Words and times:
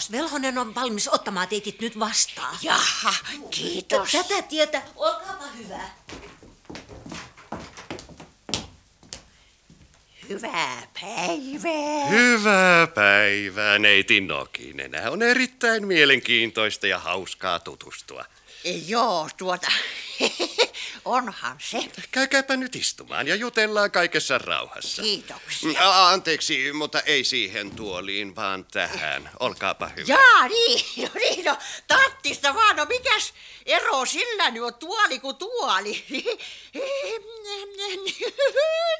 Neuvos 0.00 0.12
Velhonen 0.12 0.58
on 0.58 0.74
valmis 0.74 1.08
ottamaan 1.08 1.48
teitit 1.48 1.80
nyt 1.80 1.98
vastaan. 1.98 2.56
Jaha, 2.62 3.14
kiitos. 3.50 4.12
Tätä 4.12 4.42
tietä, 4.42 4.82
olkaapa 4.96 5.44
hyvä. 5.58 5.80
Hyvää 10.28 10.82
päivää. 11.00 12.06
Hyvää 12.10 12.86
päivää, 12.86 13.78
neiti 13.78 14.20
Nokinen. 14.20 14.92
On 15.10 15.22
erittäin 15.22 15.86
mielenkiintoista 15.86 16.86
ja 16.86 16.98
hauskaa 16.98 17.58
tutustua. 17.58 18.24
Joo, 18.86 19.28
tuota, 19.36 19.68
onhan 21.04 21.56
se. 21.60 21.78
Käykääpä 22.10 22.56
nyt 22.56 22.76
istumaan 22.76 23.28
ja 23.28 23.34
jutellaan 23.34 23.90
kaikessa 23.90 24.38
rauhassa. 24.38 25.02
Kiitoksia. 25.02 25.90
A- 25.90 26.08
anteeksi, 26.08 26.72
mutta 26.72 27.00
ei 27.00 27.24
siihen 27.24 27.70
tuoliin, 27.70 28.36
vaan 28.36 28.64
tähän. 28.64 29.30
Olkaapa 29.40 29.88
hyvä. 29.88 30.04
Jaa, 30.06 30.48
niin, 30.48 30.84
no 31.02 31.10
niin, 31.14 31.44
no 31.44 31.58
tattista 31.86 32.54
vaan, 32.54 32.76
no 32.76 32.84
mikäs 32.84 33.32
ero 33.66 34.06
sillä 34.06 34.50
nyt 34.50 34.62
on 34.62 34.74
tuoli 34.74 35.18
kuin 35.18 35.36
tuoli? 35.36 36.04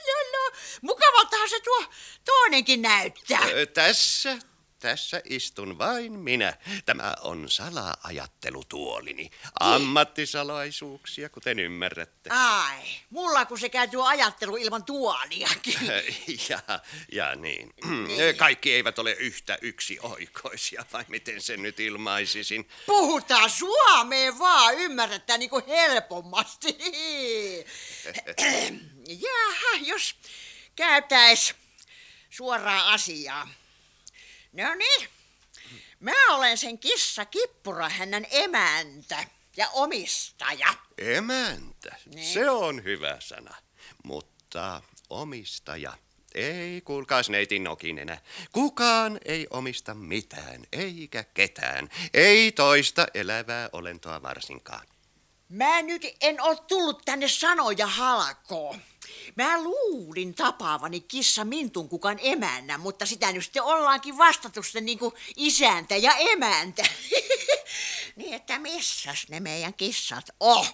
No, 0.07 0.39
no, 0.39 0.57
mukavaltahan 0.83 1.49
se 1.51 1.61
tuo 1.61 1.85
toinenkin 2.25 2.83
näyttää. 2.83 3.41
Ö, 3.55 3.67
Tässä, 3.67 4.39
tässä 4.81 5.23
istun 5.25 5.79
vain 5.79 6.13
minä. 6.13 6.57
Tämä 6.87 7.15
on 7.21 7.49
sala-ajattelutuolini. 7.49 9.31
Ammattisalaisuuksia, 9.61 11.29
kuten 11.29 11.59
ymmärrätte. 11.59 12.31
Ai, 12.31 12.83
mulla 13.11 13.47
kun 13.47 13.59
se 13.59 13.71
tuo 13.91 14.07
ajattelu 14.07 14.57
ilman 14.57 14.85
tuoliakin. 14.85 15.75
Ja, 16.49 16.61
ja 17.13 17.35
niin. 17.35 17.75
Kaikki 18.37 18.73
eivät 18.75 18.99
ole 18.99 19.13
yhtä 19.13 19.59
yksioikoisia, 19.63 20.85
vai 20.93 21.05
miten 21.09 21.41
sen 21.41 21.63
nyt 21.63 21.81
ilmaisisin? 21.81 22.69
Puhutaan 22.87 23.51
suomeen 23.51 24.39
vaan, 24.39 24.75
ymmärretään 24.79 25.41
niin 25.41 25.51
kuin 25.51 25.67
helpommasti. 25.67 26.79
Jaha, 29.25 29.85
jos 29.85 30.15
käytäis 30.77 31.55
suoraan 32.31 32.87
asiaa. 32.87 33.49
No 34.53 34.75
niin, 34.75 35.09
mä 36.01 36.13
olen 36.35 36.59
sen 36.59 36.79
kissa 36.79 37.25
Kippura, 37.25 37.89
hänen 37.89 38.27
emäntä 38.31 39.25
ja 39.57 39.69
omistaja. 39.69 40.75
Emäntä, 40.99 41.97
Niin. 42.15 42.33
se 42.33 42.51
on 42.51 42.85
hyvä 42.85 43.17
sana. 43.21 43.55
Mutta 44.05 44.83
omistaja, 45.11 45.93
ei 46.35 46.81
kuulkaas 46.81 47.31
neiti 47.31 47.59
Nokinenä. 47.59 48.19
Kukaan 48.53 49.19
ei 49.25 49.47
omista 49.51 49.95
mitään, 49.95 50.65
eikä 50.73 51.25
ketään. 51.25 51.89
Ei 52.15 52.53
toista 52.53 53.07
elävää 53.15 53.69
olentoa 53.73 54.23
varsinkaan. 54.23 54.87
Mä 55.49 55.83
nyt 55.83 56.03
en 56.21 56.41
oo 56.41 56.55
tullut 56.57 57.03
tänne 57.05 57.29
sanoja 57.29 57.87
halkoon. 57.87 58.81
Mä 59.37 59.63
luulin 59.63 60.35
tapaavani 60.35 61.01
kissa 61.01 61.45
Mintun 61.45 61.89
kukan 61.89 62.19
emännä, 62.23 62.79
mutta 62.79 63.07
sitä 63.07 63.33
nyt 63.33 63.45
sitten 63.45 63.63
ollaankin 63.63 64.19
vastattu 64.19 64.63
sitten 64.63 64.87
niinku 64.87 65.15
isäntä 65.37 65.97
ja 65.97 66.15
emäntä. 66.17 66.83
niin 68.17 68.35
että 68.35 68.59
missäs 68.59 69.29
ne 69.29 69.41
meidän 69.41 69.75
kissat 69.75 70.31
on? 70.41 70.67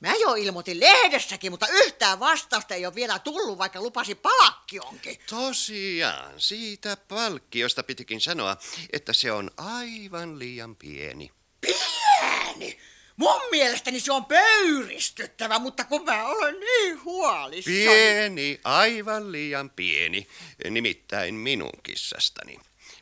Mä 0.00 0.14
jo 0.14 0.34
ilmoitin 0.34 0.80
lehdessäkin, 0.80 1.52
mutta 1.52 1.66
yhtään 1.68 2.20
vastausta 2.20 2.74
ei 2.74 2.86
ole 2.86 2.94
vielä 2.94 3.18
tullut, 3.18 3.58
vaikka 3.58 3.80
lupasi 3.80 4.14
palakkionkin. 4.14 5.18
Tosiaan, 5.26 6.40
siitä 6.40 6.96
palkkiosta 6.96 7.82
pitikin 7.82 8.20
sanoa, 8.20 8.56
että 8.92 9.12
se 9.12 9.32
on 9.32 9.50
aivan 9.56 10.38
liian 10.38 10.76
pieni. 10.76 11.30
Pieni! 11.60 12.78
Mun 13.16 13.40
mielestäni 13.50 14.00
se 14.00 14.12
on 14.12 14.24
pöyristyttävä, 14.24 15.58
mutta 15.58 15.84
kun 15.84 16.04
mä 16.04 16.26
olen 16.26 16.60
niin 16.60 17.04
huolissani. 17.04 17.76
Pieni, 17.76 18.60
aivan 18.64 19.32
liian 19.32 19.70
pieni, 19.70 20.26
nimittäin 20.70 21.34
minun 21.34 21.72
kissastani. 21.82 22.58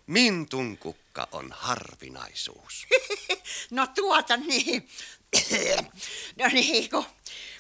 Mintun 0.07 0.79
kukka 0.79 1.29
on 1.33 1.49
harvinaisuus. 1.53 2.87
No 3.71 3.87
tuota 3.87 4.37
niin. 4.37 4.89
No 6.39 6.49
niin, 6.53 6.91
kun, 6.91 7.05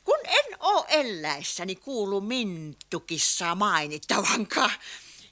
kun 0.04 0.18
en 0.26 0.56
oo 0.60 0.86
elläissäni 0.88 1.76
kuulu 1.76 2.20
mintukissa 2.20 3.54
mainittavankaan. 3.54 4.72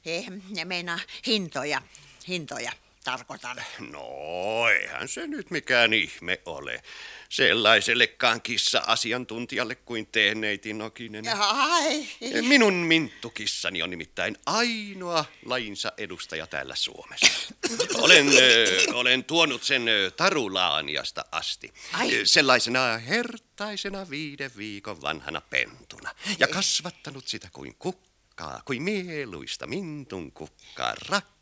Eh, 0.05 0.25
meinaa 0.65 0.99
hintoja, 1.27 1.81
hintoja 2.27 2.71
tarkoitan. 3.11 3.63
No, 3.91 4.69
eihän 4.69 5.07
se 5.07 5.27
nyt 5.27 5.51
mikään 5.51 5.93
ihme 5.93 6.41
ole. 6.45 6.83
Sellaisellekaan 7.29 8.41
kissa-asiantuntijalle 8.41 9.75
kuin 9.75 10.07
te, 10.07 10.35
neiti 10.35 10.73
Nokinen. 10.73 11.25
Ai, 11.39 12.07
Minun 12.41 12.73
minttukissani 12.73 13.83
on 13.83 13.89
nimittäin 13.89 14.37
ainoa 14.45 15.25
lajinsa 15.45 15.91
edustaja 15.97 16.47
täällä 16.47 16.75
Suomessa. 16.75 17.53
Olen, 18.03 18.27
ö, 18.27 18.83
olen 18.93 19.23
tuonut 19.23 19.63
sen 19.63 19.87
ö, 19.87 20.11
Tarulaaniasta 20.11 21.25
asti. 21.31 21.73
Ai. 21.93 22.25
Sellaisena 22.25 22.97
hertaisena 22.97 24.09
viiden 24.09 24.51
viikon 24.57 25.01
vanhana 25.01 25.41
pentuna. 25.41 26.15
Ja 26.39 26.47
kasvattanut 26.47 27.27
sitä 27.27 27.49
kuin 27.53 27.75
kukkaa, 27.79 28.61
kuin 28.65 28.81
mieluista 28.81 29.67
mintun 29.67 30.31
kukkaa, 30.31 30.93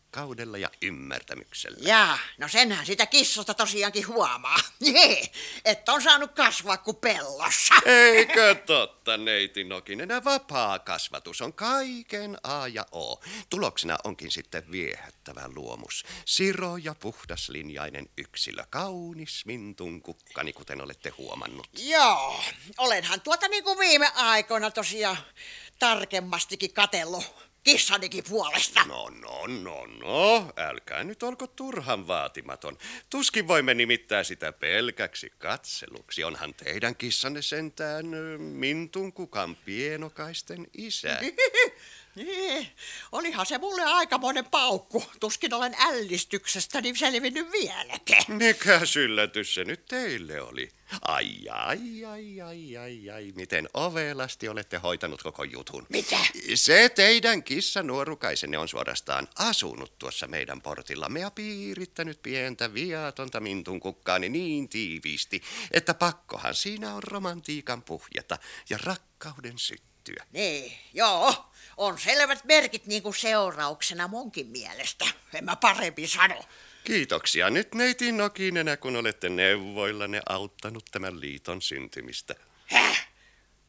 rakkaudella 0.08 0.58
ja 0.58 0.70
ymmärtämyksellä. 0.82 1.78
Jaa, 1.82 2.20
no 2.38 2.48
senhän 2.48 2.86
sitä 2.86 3.06
kissosta 3.06 3.54
tosiaankin 3.54 4.08
huomaa. 4.08 4.58
Jee, 4.80 5.32
että 5.66 5.94
on 5.94 6.02
saanut 6.02 6.32
kasvaa 6.32 6.78
kuin 6.78 6.98
pellossa. 6.98 7.76
Eikö 7.86 8.56
totta, 8.56 9.18
neiti 9.18 9.64
Nokinen? 9.64 10.10
Vapaa 10.26 10.80
kasvatus 10.80 11.42
on 11.42 11.54
kaiken 11.54 12.38
A 12.44 12.68
ja 12.68 12.86
O. 12.92 13.22
Tuloksena 13.50 13.98
onkin 14.04 14.32
sitten 14.32 14.72
viehättävä 14.72 15.50
luomus. 15.56 16.06
Siro 16.26 16.78
ja 16.78 16.96
puhdaslinjainen 16.96 18.10
yksilö. 18.18 18.64
Kaunis 18.70 19.46
mintun 19.46 20.02
kukkani, 20.02 20.54
kuten 20.54 20.82
olette 20.82 21.10
huomannut. 21.10 21.68
Joo, 21.78 22.44
olenhan 22.78 23.22
tuota 23.22 23.48
niin 23.48 23.64
kuin 23.64 23.80
viime 23.80 24.12
aikoina 24.16 24.72
tosiaan 24.72 25.18
tarkemmastikin 25.80 26.74
katellut 26.74 27.47
kissanikin 27.72 28.24
puolesta. 28.30 28.86
No, 28.86 29.10
no, 29.10 29.48
no, 29.48 29.86
no. 29.86 30.54
Älkää 30.58 31.04
nyt 31.04 31.24
olko 31.24 31.48
turhan 31.48 32.08
vaatimaton. 32.08 32.78
Tuskin 33.10 33.48
voimme 33.48 33.74
nimittää 33.74 34.24
sitä 34.24 34.52
pelkäksi 34.52 35.32
katseluksi. 35.38 36.24
Onhan 36.24 36.54
teidän 36.54 36.96
kissanne 36.96 37.42
sentään 37.42 38.06
mintun 38.40 39.14
kukan 39.14 39.56
pienokaisten 39.56 40.68
isä. 40.78 41.20
Niin, 42.18 42.68
olihan 43.12 43.46
se 43.46 43.58
mulle 43.58 43.84
aikamoinen 43.84 44.46
paukku. 44.46 45.04
Tuskin 45.20 45.54
olen 45.54 45.76
ällistyksestäni 45.80 46.96
selvinnyt 46.96 47.52
vieläkään. 47.52 48.24
Mikäs 48.28 48.96
yllätys 48.96 49.56
se 49.56 49.64
nyt 49.64 49.86
teille 49.86 50.42
oli? 50.42 50.70
Ai, 51.02 51.50
ai, 51.50 52.06
ai, 52.06 52.42
ai, 52.42 52.78
ai, 52.78 53.10
ai, 53.10 53.32
miten 53.36 53.70
ovelasti 53.74 54.50
olette 54.50 54.78
hoitanut 54.78 55.24
koko 55.24 55.44
jutun. 55.44 55.86
Mitä? 55.90 56.18
Se 56.56 56.90
teidän 56.90 57.44
kissa 57.44 57.84
nuorukaisenne 57.84 58.58
on 58.58 58.68
suorastaan 58.68 59.28
asunut 59.36 60.00
tuossa 60.00 60.28
meidän 60.28 60.62
portillamme 60.62 61.20
ja 61.20 61.32
piirittänyt 61.32 62.22
pientä 62.22 62.74
viatonta 62.74 63.40
mintun 63.40 63.80
kukkaani 63.80 64.30
niin 64.30 64.70
tiiviisti, 64.70 65.42
että 65.72 65.94
pakkohan 65.94 66.56
siinä 66.56 66.94
on 66.94 67.04
romantiikan 67.04 67.82
puhjata 67.82 68.38
ja 68.70 68.78
rakkauden 68.84 69.60
syttyä. 70.08 70.26
Niin, 70.32 70.78
joo, 70.94 71.52
on 71.78 72.00
selvät 72.00 72.44
merkit 72.44 72.86
niin 72.86 73.04
kuin 73.04 73.16
seurauksena 73.16 74.08
munkin 74.08 74.48
mielestä. 74.48 75.06
En 75.34 75.46
mä 75.46 75.56
parempi 75.56 76.08
sano. 76.08 76.44
Kiitoksia 76.84 77.50
nyt 77.50 77.74
neiti 77.74 78.12
Nokinenä, 78.12 78.78
kun 78.78 78.96
olette 78.96 79.30
neuvoillanne 79.30 80.22
auttanut 80.30 80.86
tämän 80.92 81.20
liiton 81.20 81.62
syntymistä. 81.62 82.36
Häh? 82.66 83.08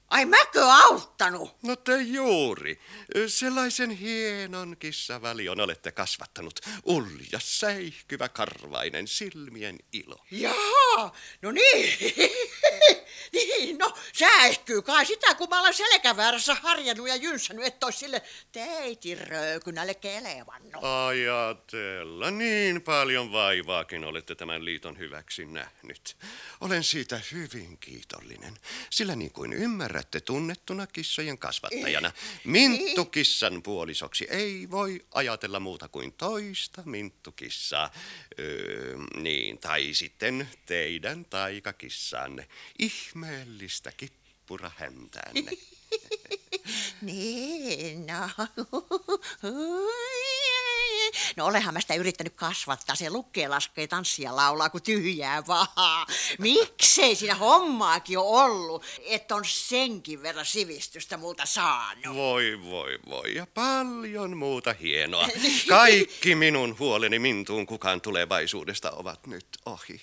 Ai 0.08 0.26
mäkö 0.26 0.64
auttanut? 0.64 1.56
No 1.62 1.76
te 1.76 1.96
juuri. 2.02 2.80
Sellaisen 3.26 3.90
hienon 3.90 4.76
kissavalion 4.78 5.60
olette 5.60 5.92
kasvattanut. 5.92 6.60
Ulja, 6.84 7.38
säihkyvä, 7.38 8.28
karvainen, 8.28 9.08
silmien 9.08 9.78
ilo. 9.92 10.24
Jaa, 10.30 11.12
no 11.42 11.52
niin. 11.52 11.98
niin, 13.32 13.78
no 13.78 13.94
säästyy 14.12 14.82
kai 14.82 15.06
sitä, 15.06 15.34
kun 15.34 15.48
mä 15.48 15.60
olen 15.60 15.74
selkäväärässä 15.74 16.54
harjannut 16.54 17.08
ja 17.08 17.16
jynssänyt, 17.16 17.64
että 17.64 17.86
olisi 17.86 17.98
sille 17.98 18.22
teitin 18.52 19.18
röykynälle 19.18 19.94
kelevannut. 19.94 20.84
Ajatella, 21.06 22.30
niin 22.30 22.82
paljon 22.82 23.32
vaivaakin 23.32 24.04
olette 24.04 24.34
tämän 24.34 24.64
liiton 24.64 24.98
hyväksi 24.98 25.44
nähnyt. 25.44 26.16
Olen 26.60 26.84
siitä 26.84 27.20
hyvin 27.32 27.78
kiitollinen, 27.78 28.54
sillä 28.90 29.16
niin 29.16 29.32
kuin 29.32 29.52
ymmärrätte 29.52 30.20
tunnettuna 30.20 30.86
kissojen 30.86 31.38
kasvattajana, 31.38 32.12
minttukissan 32.44 33.62
puolisoksi 33.62 34.26
ei 34.30 34.70
voi 34.70 35.04
ajatella 35.14 35.60
muuta 35.60 35.88
kuin 35.88 36.12
toista 36.12 36.82
minttukissaa. 36.84 37.90
Öö, 38.38 38.96
niin, 39.16 39.58
tai 39.58 39.94
sitten 39.94 40.48
teidän 40.66 41.24
taikakissanne, 41.24 42.48
ihmeellistä 43.08 43.92
kippurahäntäänne. 43.92 45.50
Niin, 47.02 48.06
no. 48.06 48.46
No 51.36 51.46
olehan 51.46 51.74
mä 51.74 51.80
sitä 51.80 51.94
yrittänyt 51.94 52.34
kasvattaa. 52.34 52.96
Se 52.96 53.10
lukee, 53.10 53.48
laskee, 53.48 53.86
tanssia, 53.86 54.36
laulaa 54.36 54.70
kuin 54.70 54.82
tyhjää 54.82 55.46
vaan. 55.46 56.06
Miksei 56.38 57.14
siinä 57.14 57.34
hommaakin 57.34 58.18
ole 58.18 58.42
ollut, 58.42 58.84
että 59.06 59.34
on 59.34 59.44
senkin 59.44 60.22
verran 60.22 60.46
sivistystä 60.46 61.16
multa 61.16 61.46
saanut. 61.46 62.14
Voi, 62.16 62.58
voi, 62.62 62.98
voi. 63.08 63.34
Ja 63.34 63.46
paljon 63.54 64.36
muuta 64.36 64.74
hienoa. 64.80 65.28
Kaikki 65.68 66.34
minun 66.34 66.78
huoleni 66.78 67.18
mintuun 67.18 67.66
kukaan 67.66 68.00
tulevaisuudesta 68.00 68.90
ovat 68.90 69.26
nyt 69.26 69.46
ohi. 69.66 70.00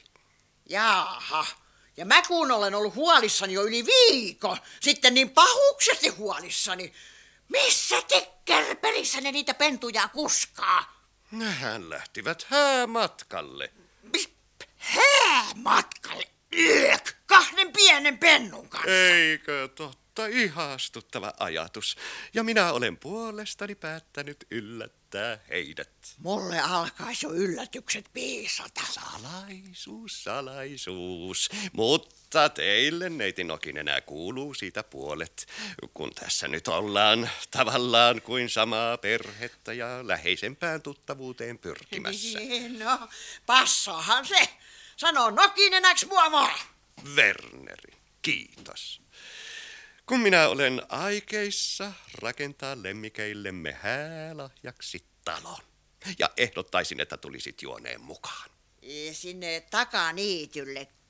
Jaaha. 0.70 1.46
Ja 1.98 2.06
mä 2.06 2.22
kun 2.22 2.52
olen 2.52 2.76
ollut 2.76 2.96
huolissani 2.96 3.54
jo 3.54 3.64
yli 3.64 3.86
viikon, 3.86 4.58
sitten 4.80 5.14
niin 5.14 5.30
pahuksesti 5.30 6.10
huolissani. 6.10 6.94
Missä 7.50 7.96
tikkerperissä 8.02 9.22
ne 9.22 9.32
niitä 9.32 9.54
pentuja 9.54 10.08
kuskaa? 10.08 11.08
Nehän 11.32 11.90
lähtivät 11.90 12.44
häämatkalle. 12.50 13.74
Mis- 14.18 14.30
Hää 14.78 15.46
matkalle. 15.56 16.24
Yök, 16.58 17.14
kahden 17.26 17.74
pienen 17.74 18.18
pennun 18.18 18.70
kanssa. 18.70 18.90
Eikö 18.92 19.70
totta? 19.76 20.26
Ihastuttava 20.28 21.34
ajatus. 21.40 21.98
Ja 22.34 22.44
minä 22.44 22.74
olen 22.74 22.98
puolestani 22.98 23.76
päättänyt 23.76 24.48
yllättää 24.52 25.05
heidät. 25.50 25.90
Mulle 26.18 26.60
alkaisi 26.60 27.26
jo 27.26 27.34
yllätykset 27.34 28.10
piisata. 28.14 28.82
Salaisuus, 28.92 30.24
salaisuus. 30.24 31.50
Mutta 31.74 32.50
teille, 32.50 33.10
neiti 33.10 33.44
Nokin, 33.44 33.78
enää 33.78 34.02
kuuluu 34.02 34.54
siitä 34.54 34.84
puolet, 34.84 35.48
kun 35.94 36.14
tässä 36.16 36.48
nyt 36.48 36.68
ollaan 36.68 37.30
tavallaan 37.52 38.22
kuin 38.22 38.50
samaa 38.50 38.98
perhettä 38.98 39.74
ja 39.74 40.08
läheisempään 40.08 40.82
tuttavuuteen 40.82 41.58
pyrkimässä. 41.58 42.40
No, 42.80 43.08
passaahan 43.46 44.26
se. 44.26 44.50
Sano 44.98 45.30
Nokinenäks 45.30 46.06
mua 46.06 46.32
vaan. 46.32 46.60
Werneri, 47.16 47.94
kiitos. 48.22 49.05
Kun 50.06 50.20
minä 50.20 50.48
olen 50.48 50.82
aikeissa 50.90 51.92
rakentaa 52.22 52.84
lemmikeillemme 52.84 53.72
häälahjaksi 53.82 55.06
talon. 55.26 55.62
Ja 56.20 56.30
ehdottaisin, 56.38 57.00
että 57.00 57.18
tulisit 57.18 57.62
juoneen 57.62 58.02
mukaan. 58.02 58.50
Sinne 59.12 59.64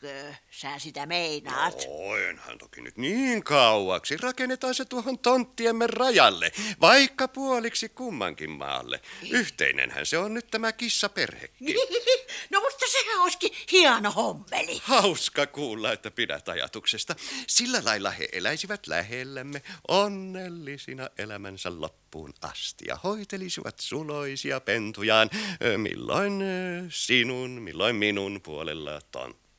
takaniityllekö 0.06 0.34
sä 0.52 0.80
sitä 0.80 1.06
meinaat? 1.06 1.74
No, 1.74 2.18
enhän 2.18 2.58
toki 2.58 2.82
nyt 2.82 2.98
niin 2.98 3.44
kauaksi. 3.44 4.18
Rakennetaan 4.18 4.76
se 4.76 4.86
tuohon 4.86 5.20
tonttiemme 5.20 5.88
rajalle, 5.88 6.52
vaikka 6.82 7.28
puoliksi 7.28 7.90
kummankin 7.90 8.52
maalle. 8.52 9.02
Yhteinenhän 9.30 10.06
se 10.06 10.18
on 10.18 10.34
nyt 10.34 10.48
tämä 10.52 10.72
kissaperhekin. 10.72 11.76
No 12.50 12.60
mutta 12.60 12.86
sehän 12.92 13.22
olisikin 13.22 13.52
hieno 13.72 14.12
hommeli. 14.12 14.82
Hauska 14.84 15.48
kuulla, 15.48 15.92
että 15.92 16.12
pidät 16.12 16.50
ajatuksesta. 16.50 17.16
Sillä 17.48 17.82
lailla 17.86 18.12
he 18.12 18.30
eläisivät 18.32 18.88
lähellämme 18.88 19.62
onnellisina 19.88 21.10
elämänsä 21.18 21.82
loppuun 21.82 22.34
asti 22.42 22.86
ja 22.88 22.96
hoitelisivat 23.04 23.80
suloisia 23.80 24.60
pentujaan 24.60 25.30
milloin 25.78 26.44
sinun, 26.90 27.50
milloin 27.50 27.96
minun 27.96 28.42
puolella 28.44 29.02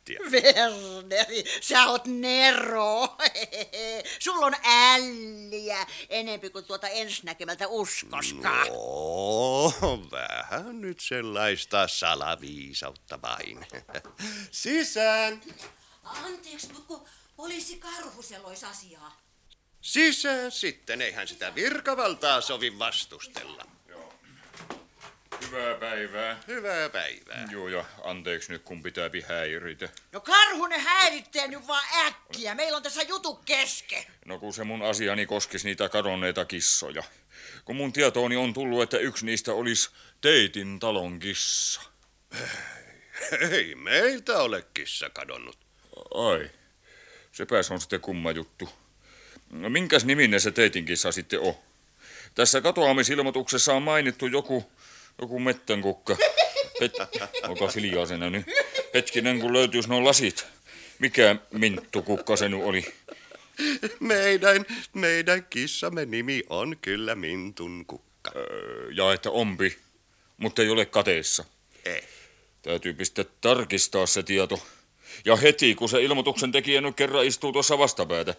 tonttia. 0.06 0.20
Werneri, 0.30 1.44
sä 1.60 1.86
oot 1.86 2.06
nero. 2.06 3.16
Sulla 4.24 4.46
on 4.46 4.54
älliä 4.64 5.86
enempi 6.08 6.50
kuin 6.50 6.64
tuota 6.64 6.88
ensinäkemältä 6.88 7.68
uskoskaan. 7.68 8.68
No, 8.68 9.72
vähän 10.10 10.80
nyt 10.80 11.00
sellaista 11.00 11.88
salaviisautta 11.88 13.22
vain. 13.22 13.66
Sisään! 14.50 15.42
Anteeksi, 16.04 16.72
mutta 16.72 16.86
kun 16.86 17.08
poliisi 17.36 17.80
olisi 18.44 18.66
asiaa. 18.66 19.20
Sisään 19.80 20.52
sitten, 20.52 21.02
eihän 21.02 21.28
sitä 21.28 21.54
virkavaltaa 21.54 22.40
sovi 22.40 22.78
vastustella. 22.78 23.66
Hyvää 25.42 25.74
päivää. 25.74 26.40
Hyvää 26.46 26.88
päivää. 26.88 27.48
Joo, 27.50 27.68
ja 27.68 27.84
anteeksi 28.04 28.52
nyt, 28.52 28.62
kun 28.62 28.82
pitää 28.82 29.10
häiritä. 29.28 29.88
No 30.12 30.20
karhunen 30.20 30.80
häiritsee 30.80 31.48
nyt 31.48 31.66
vaan 31.66 32.06
äkkiä. 32.06 32.54
Meillä 32.54 32.76
on 32.76 32.82
tässä 32.82 33.02
jutu 33.02 33.34
kesken. 33.34 34.04
No 34.24 34.38
kun 34.38 34.54
se 34.54 34.64
mun 34.64 34.82
asiani 34.82 35.26
koskisi 35.26 35.68
niitä 35.68 35.88
kadonneita 35.88 36.44
kissoja. 36.44 37.02
Kun 37.64 37.76
mun 37.76 37.92
tietooni 37.92 38.36
on 38.36 38.54
tullut, 38.54 38.82
että 38.82 38.98
yksi 38.98 39.26
niistä 39.26 39.52
olisi 39.52 39.90
Teitin 40.20 40.78
talon 40.78 41.18
kissa. 41.18 41.80
Ei 43.50 43.74
meiltä 43.74 44.38
ole 44.38 44.64
kissa 44.74 45.10
kadonnut. 45.10 45.58
Ai, 46.14 46.50
sepäs 47.32 47.70
on 47.70 47.80
sitten 47.80 48.00
kumma 48.00 48.30
juttu. 48.30 48.68
No 49.50 49.70
minkäs 49.70 50.04
niminen 50.04 50.40
se 50.40 50.50
Teitin 50.50 50.84
kissa 50.84 51.12
sitten 51.12 51.40
on? 51.40 51.54
Tässä 52.34 52.60
katoamisilmoituksessa 52.60 53.74
on 53.74 53.82
mainittu 53.82 54.26
joku, 54.26 54.72
joku 55.20 55.38
mettänkukka. 55.38 56.16
Het, 56.80 56.92
olkaa 57.48 57.68
hiljaisena 57.74 58.30
nyt. 58.30 58.46
Hetkinen, 58.94 59.40
kun 59.40 59.52
löytyisi 59.52 59.88
nuo 59.88 60.04
lasit. 60.04 60.46
Mikä 60.98 61.36
minttukukka 61.52 62.36
se 62.36 62.48
nyt 62.48 62.60
oli? 62.64 62.94
Meidän, 64.00 64.66
meidän 64.94 65.44
kissamme 65.50 66.04
nimi 66.04 66.42
on 66.48 66.76
kyllä 66.82 67.14
Mintun 67.14 67.84
kukka. 67.86 68.30
Öö, 68.36 68.90
ja 68.92 69.12
että 69.12 69.30
ompi, 69.30 69.78
mutta 70.36 70.62
ei 70.62 70.68
ole 70.68 70.86
kateessa. 70.86 71.44
Ei. 71.84 72.04
Täytyy 72.62 72.94
pistää 72.94 73.24
tarkistaa 73.40 74.06
se 74.06 74.22
tieto. 74.22 74.66
Ja 75.24 75.36
heti, 75.36 75.74
kun 75.74 75.88
se 75.88 76.02
ilmoituksen 76.02 76.52
tekijä 76.52 76.80
nyt 76.80 76.96
kerran 76.96 77.24
istuu 77.24 77.52
tuossa 77.52 77.78
vastapäätä. 77.78 78.34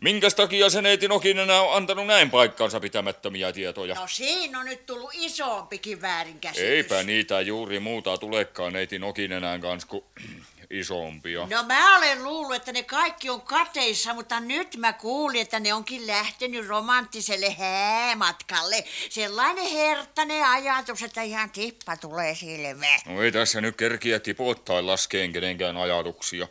Minkäs 0.00 0.34
takia 0.34 0.70
se 0.70 0.82
neiti 0.82 1.08
Nokinen 1.08 1.50
on 1.50 1.76
antanut 1.76 2.06
näin 2.06 2.30
paikkansa 2.30 2.80
pitämättömiä 2.80 3.52
tietoja? 3.52 3.94
No 3.94 4.06
siinä 4.08 4.60
on 4.60 4.66
nyt 4.66 4.86
tullut 4.86 5.10
isompikin 5.12 6.02
väärinkäsitys. 6.02 6.68
Eipä 6.68 7.02
niitä 7.02 7.40
juuri 7.40 7.80
muuta 7.80 8.18
tulekaan 8.18 8.72
neiti 8.72 8.98
Nokinenään 8.98 9.60
kanssa 9.60 9.88
kuin 9.88 10.04
isompia. 10.70 11.46
No 11.50 11.62
mä 11.62 11.98
olen 11.98 12.24
luullut, 12.24 12.56
että 12.56 12.72
ne 12.72 12.82
kaikki 12.82 13.30
on 13.30 13.40
kateissa, 13.40 14.14
mutta 14.14 14.40
nyt 14.40 14.76
mä 14.76 14.92
kuulin, 14.92 15.40
että 15.40 15.60
ne 15.60 15.74
onkin 15.74 16.06
lähtenyt 16.06 16.66
romanttiselle 16.68 17.50
häämatkalle. 17.50 18.84
Sellainen 19.10 19.70
herttainen 19.70 20.44
ajatus, 20.44 21.02
että 21.02 21.22
ihan 21.22 21.50
tippa 21.50 21.96
tulee 21.96 22.34
silmeen. 22.34 23.00
No 23.06 23.22
ei 23.22 23.32
tässä 23.32 23.60
nyt 23.60 23.76
kerkiä 23.76 24.20
tipottaa 24.20 24.86
laskeen 24.86 25.32
kenenkään 25.32 25.76
ajatuksia. 25.76 26.48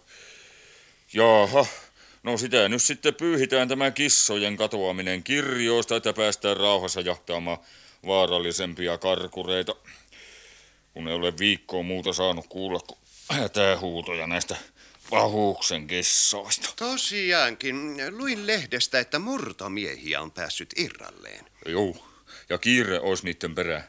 Jaha, 1.13 1.65
no 2.25 2.37
sitä 2.37 2.69
nyt 2.69 2.81
sitten 2.81 3.15
pyyhitään 3.15 3.67
tämä 3.67 3.91
kissojen 3.91 4.57
katoaminen 4.57 5.23
kirjoista, 5.23 5.95
että 5.95 6.13
päästään 6.13 6.57
rauhassa 6.57 7.01
jahtaamaan 7.01 7.57
vaarallisempia 8.05 8.97
karkureita. 8.97 9.75
Kun 10.93 11.07
ei 11.07 11.13
ole 11.13 11.33
viikkoa 11.39 11.83
muuta 11.83 12.13
saanut 12.13 12.47
kuulla 12.47 12.79
kuin 12.79 12.99
hätähuutoja 13.29 14.27
näistä 14.27 14.55
pahuuksen 15.09 15.87
kissoista. 15.87 16.69
Tosiaankin, 16.75 17.97
luin 18.17 18.47
lehdestä, 18.47 18.99
että 18.99 19.19
murtomiehiä 19.19 20.21
on 20.21 20.31
päässyt 20.31 20.73
irralleen. 20.77 21.45
Joo, 21.65 22.07
ja 22.49 22.57
kiire 22.57 22.99
olisi 22.99 23.25
niiden 23.25 23.55
perään. 23.55 23.83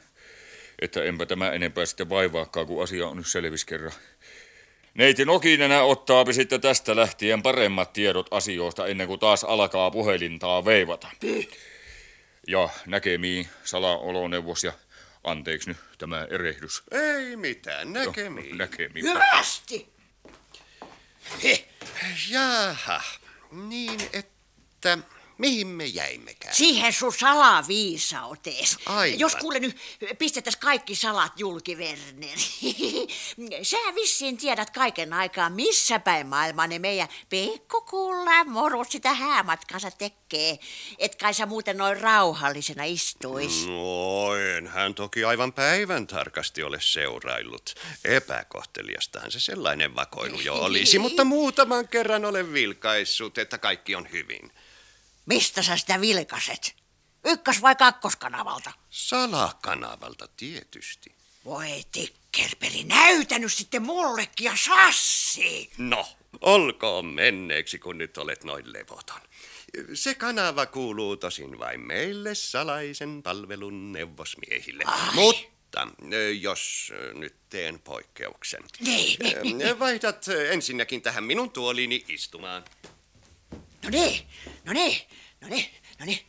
Että 0.83 1.05
enpä 1.05 1.27
tämä 1.27 1.51
enempää 1.51 1.87
sitten 1.87 2.09
vaivaakaan, 2.09 2.67
kun 2.67 2.83
asia 2.83 3.09
on 3.09 3.17
nyt 3.17 3.27
selvis 3.27 3.65
kerran. 3.65 3.93
Neiti 4.97 5.25
Nokinenä 5.25 5.83
ottaa 5.83 6.33
sitten 6.33 6.61
tästä 6.61 6.97
lähtien 6.97 7.43
paremmat 7.43 7.93
tiedot 7.93 8.27
asioista 8.31 8.87
ennen 8.87 9.07
kuin 9.07 9.21
taas 9.21 9.45
alkaa 9.45 9.91
puhelintaa 9.91 10.65
veivata. 10.65 11.09
Ja 12.49 12.69
näkemiin 12.87 13.49
salaoloneuvos 13.65 14.65
ja 14.65 14.73
anteeksi 15.25 15.71
nyt 15.71 15.77
tämä 15.99 16.27
erehdys. 16.31 16.83
Ei 16.91 17.37
mitään, 17.37 17.93
näkemiin. 17.93 18.59
Näkemiin. 18.59 19.07
Hyvästi! 19.07 19.89
Jaha, 22.31 23.03
niin 23.53 24.01
että 24.13 24.99
mihin 25.39 25.67
me 25.67 25.85
jäimmekään? 25.85 26.55
Siihen 26.55 26.93
sun 26.93 27.13
salaviisautees. 27.13 28.79
Aivan. 28.87 29.19
Jos 29.19 29.37
kuule 29.37 29.59
nyt 29.59 29.77
pistettäis 30.19 30.57
kaikki 30.57 30.95
salat 30.95 31.33
julki, 31.37 31.77
Werner. 31.77 32.39
Sä 33.63 33.77
vissiin 33.95 34.37
tiedät 34.37 34.71
kaiken 34.71 35.13
aikaa, 35.13 35.51
missä 35.51 35.99
päin 35.99 36.27
maailmaa 36.27 36.67
ne 36.67 36.79
meidän 36.79 37.09
pikkukulla 37.29 38.45
morut 38.45 38.91
sitä 38.91 39.15
häämatkansa 39.15 39.91
tekee. 39.91 40.59
Et 40.99 41.15
kai 41.15 41.35
sä 41.35 41.47
muuten 41.47 41.77
noin 41.77 42.01
rauhallisena 42.01 42.85
istuis. 42.85 43.67
No, 43.67 44.29
hän 44.69 44.95
toki 44.95 45.25
aivan 45.25 45.53
päivän 45.53 46.07
tarkasti 46.07 46.63
ole 46.63 46.79
seuraillut. 46.81 47.75
Epäkohteliastahan 48.05 49.33
se 49.33 49.41
sellainen 49.41 49.95
vakoilu 49.95 50.41
jo 50.41 50.55
olisi, 50.55 50.99
mutta 50.99 51.25
muutaman 51.25 51.89
kerran 51.89 52.25
olen 52.25 52.53
vilkaissut, 52.53 53.39
että 53.39 53.59
kaikki 53.59 53.95
on 53.95 54.09
hyvin. 54.13 54.53
Mistä 55.27 55.63
sä 55.63 55.77
sitä 55.77 56.01
vilkaset? 56.01 56.77
Ykkös- 57.25 57.63
vai 57.63 57.77
kakkoskanavalta? 57.77 58.73
Salakanavalta 58.91 60.29
tietysti. 60.37 61.15
Voi 61.45 61.83
tikkerpeli, 61.93 62.85
näytä 62.85 63.39
nyt 63.39 63.53
sitten 63.53 63.83
mullekin 63.83 64.45
ja 64.45 64.57
sassi. 64.57 65.71
No, 65.79 66.09
olkoon 66.41 67.07
menneeksi, 67.07 67.79
kun 67.79 67.99
nyt 67.99 68.19
olet 68.19 68.45
noin 68.45 68.73
levoton. 68.73 69.21
Se 69.95 70.15
kanava 70.15 70.67
kuuluu 70.67 71.17
tosin 71.17 71.59
vain 71.59 71.81
meille 71.81 72.35
salaisen 72.35 73.23
palvelun 73.23 73.93
neuvosmiehille. 73.93 74.85
Ai. 74.87 75.15
Mutta 75.15 75.89
jos 76.41 76.93
nyt 77.15 77.35
teen 77.49 77.79
poikkeuksen. 77.81 78.63
Niin, 78.81 79.79
Vaihdat 79.79 80.27
ensinnäkin 80.51 81.03
tähän 81.03 81.25
minun 81.25 81.51
tuoliini 81.51 82.05
istumaan. 82.09 82.65
No 83.87 83.91
niin, 83.91 84.27
no 84.65 84.73
niin, 84.73 85.01
no 85.41 85.49
niin, 85.49 85.67
no 86.01 86.07
niin, 86.07 86.21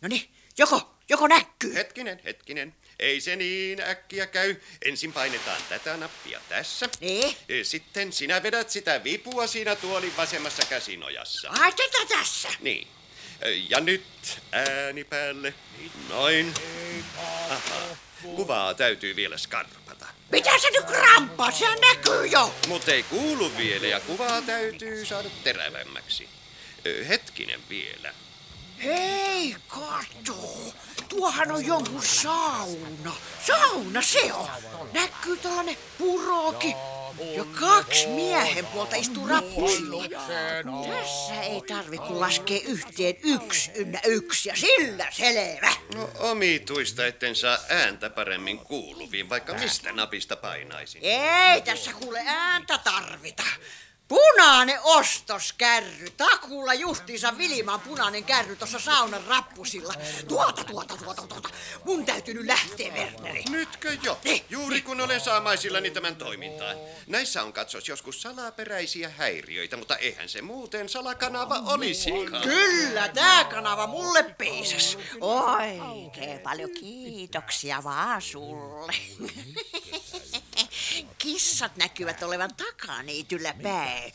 no 0.00 0.08
niin. 0.08 0.30
Joko, 0.58 0.94
joko 1.08 1.26
näkyy? 1.28 1.74
Hetkinen, 1.74 2.20
hetkinen. 2.24 2.74
Ei 2.98 3.20
se 3.20 3.36
niin 3.36 3.80
äkkiä 3.80 4.26
käy. 4.26 4.56
Ensin 4.84 5.12
painetaan 5.12 5.62
tätä 5.68 5.96
nappia 5.96 6.40
tässä. 6.48 6.88
Niin. 7.00 7.36
Ö, 7.50 7.64
Sitten 7.64 8.12
sinä 8.12 8.42
vedät 8.42 8.70
sitä 8.70 9.04
vipua 9.04 9.46
siinä 9.46 9.76
tuolin 9.76 10.16
vasemmassa 10.16 10.62
käsinojassa. 10.68 11.48
Ai 11.50 11.72
tätä 11.72 12.06
tässä. 12.08 12.48
Niin. 12.60 12.88
Ja 13.68 13.80
nyt 13.80 14.04
ääni 14.52 15.04
päälle. 15.04 15.54
Noin. 16.08 16.54
Aha. 17.50 17.96
Kuvaa 18.22 18.74
täytyy 18.74 19.16
vielä 19.16 19.38
skarpata. 19.38 20.06
Mitä 20.32 20.58
sä 20.58 20.68
nyt 20.70 20.84
krampaa? 20.86 21.50
Sehän 21.50 21.78
näkyy 21.80 22.26
jo. 22.26 22.54
Mutta 22.68 22.92
ei 22.92 23.02
kuulu 23.02 23.56
vielä 23.56 23.86
ja 23.86 24.00
kuvaa 24.00 24.42
täytyy 24.42 25.04
saada 25.04 25.30
terävämmäksi. 25.44 26.28
Hetkinen 27.08 27.60
vielä. 27.68 28.14
Hei, 28.84 29.56
kato. 29.68 30.74
Tuohan 31.08 31.52
on 31.52 31.66
jonkun 31.66 32.02
sauna. 32.02 33.16
Sauna 33.46 34.02
se 34.02 34.32
on. 34.32 34.48
Näkyy 34.92 35.36
tällainen 35.36 35.76
puroki. 35.98 36.74
Ja 37.36 37.44
kaksi 37.60 38.06
miehen 38.06 38.66
puolta 38.66 38.96
istuu 38.96 39.26
rappusilla. 39.26 40.04
Tässä 40.88 41.42
ei 41.42 41.62
tarvi 41.68 41.98
kun 41.98 42.20
laskee 42.20 42.60
yhteen 42.60 43.16
yksi 43.22 43.70
ynnä 43.74 44.00
yksi 44.04 44.48
ja 44.48 44.56
sillä 44.56 45.06
selvä. 45.10 45.72
No, 45.94 46.10
omituista, 46.18 47.06
etten 47.06 47.36
saa 47.36 47.58
ääntä 47.68 48.10
paremmin 48.10 48.58
kuuluviin, 48.58 49.28
vaikka 49.28 49.54
mistä 49.54 49.92
napista 49.92 50.36
painaisin. 50.36 51.02
Ei 51.04 51.62
tässä 51.62 51.92
kuule 51.92 52.22
ääntä 52.26 52.78
tarvita. 52.78 53.42
Punainen 54.08 54.78
ostoskärry. 54.82 56.10
Takuulla 56.16 56.74
justiinsa 56.74 57.38
Viliman 57.38 57.80
punainen 57.80 58.24
kärry 58.24 58.56
tuossa 58.56 58.78
saunan 58.78 59.24
rappusilla. 59.24 59.94
Tuota, 60.28 60.64
tuota, 60.64 60.96
tuota, 60.96 61.26
tuota. 61.26 61.48
Mun 61.84 62.04
täytyy 62.04 62.34
nyt 62.34 62.46
lähteä, 62.46 62.92
Werneri. 62.92 63.44
Nytkö 63.50 63.96
jo? 64.02 64.18
Niin, 64.24 64.44
Juuri 64.50 64.82
kun 64.82 65.00
olen 65.00 65.20
saamaisillani 65.20 65.90
tämän 65.90 66.16
toimintaan. 66.16 66.76
Näissä 67.06 67.42
on 67.42 67.52
katsos 67.52 67.88
joskus 67.88 68.22
salaperäisiä 68.22 69.08
häiriöitä, 69.08 69.76
mutta 69.76 69.96
eihän 69.96 70.28
se 70.28 70.42
muuten 70.42 70.88
salakanava 70.88 71.62
olisikaan. 71.66 72.42
Kyllä, 72.42 73.08
tää 73.08 73.44
kanava 73.44 73.86
mulle 73.86 74.22
piisas. 74.22 74.98
Oikein 75.20 76.40
paljon 76.40 76.70
kiitoksia 76.70 77.84
vaan 77.84 78.22
sulle. 78.22 78.92
Kissat 81.18 81.76
näkyvät 81.76 82.22
olevan 82.22 82.50
takaniityllä 82.54 83.54
päin. 83.62 84.12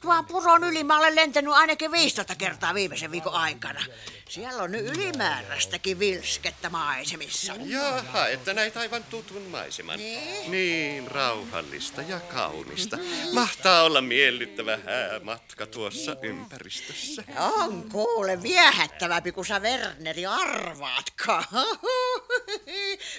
Tuon 0.00 0.26
puron 0.26 0.64
yli 0.64 0.84
mä 0.84 0.98
olen 0.98 1.16
lentänyt 1.16 1.54
ainakin 1.54 1.92
15 1.92 2.34
kertaa 2.34 2.74
viimeisen 2.74 3.10
viikon 3.10 3.32
aikana. 3.32 3.84
Siellä 4.28 4.62
on 4.62 4.72
nyt 4.72 4.86
ylimääräistäkin 4.86 5.98
vilskettä 5.98 6.70
maisemissa. 6.70 7.54
Jaha, 7.64 8.26
että 8.26 8.54
näit 8.54 8.76
aivan 8.76 9.04
tutun 9.04 9.42
maiseman. 9.42 9.98
Niin. 9.98 10.50
Niin 10.50 11.10
rauhallista 11.10 12.02
ja 12.02 12.20
kaunista. 12.20 12.98
Mahtaa 13.32 13.82
olla 13.82 14.00
miellyttävä 14.00 14.78
häämatka 14.86 15.66
tuossa 15.66 16.16
ympäristössä. 16.22 17.24
On 17.36 17.88
kuule 17.92 18.42
viehättävämpi 18.42 19.32
kuin 19.32 19.46
sä 19.46 19.58
Werneri 19.60 20.26
arvaatkaan. 20.26 21.44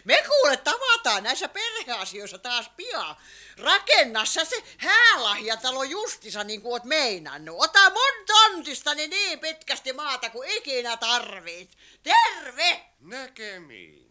Me 0.06 0.24
kuule 0.28 0.58
tavataan 0.58 1.24
näissä 1.24 1.50
perheasioissa 1.50 2.38
taas 2.38 2.70
pian. 2.78 3.16
Rakennassa 3.58 4.46
se 4.46 4.64
häälahjatalo 4.78 5.84
justissa 5.84 6.44
niin 6.44 6.62
kuin 6.62 6.69
oot 6.72 6.84
meinannut. 6.84 7.56
Ota 7.60 7.90
mun 7.90 8.26
tontistani 8.28 9.08
niin 9.08 9.40
pitkästi 9.40 9.94
maata 9.94 10.30
kuin 10.30 10.50
ikinä 10.50 10.98
tarvit. 10.98 11.78
Terve! 12.04 12.86
Näkemiin. 13.00 14.10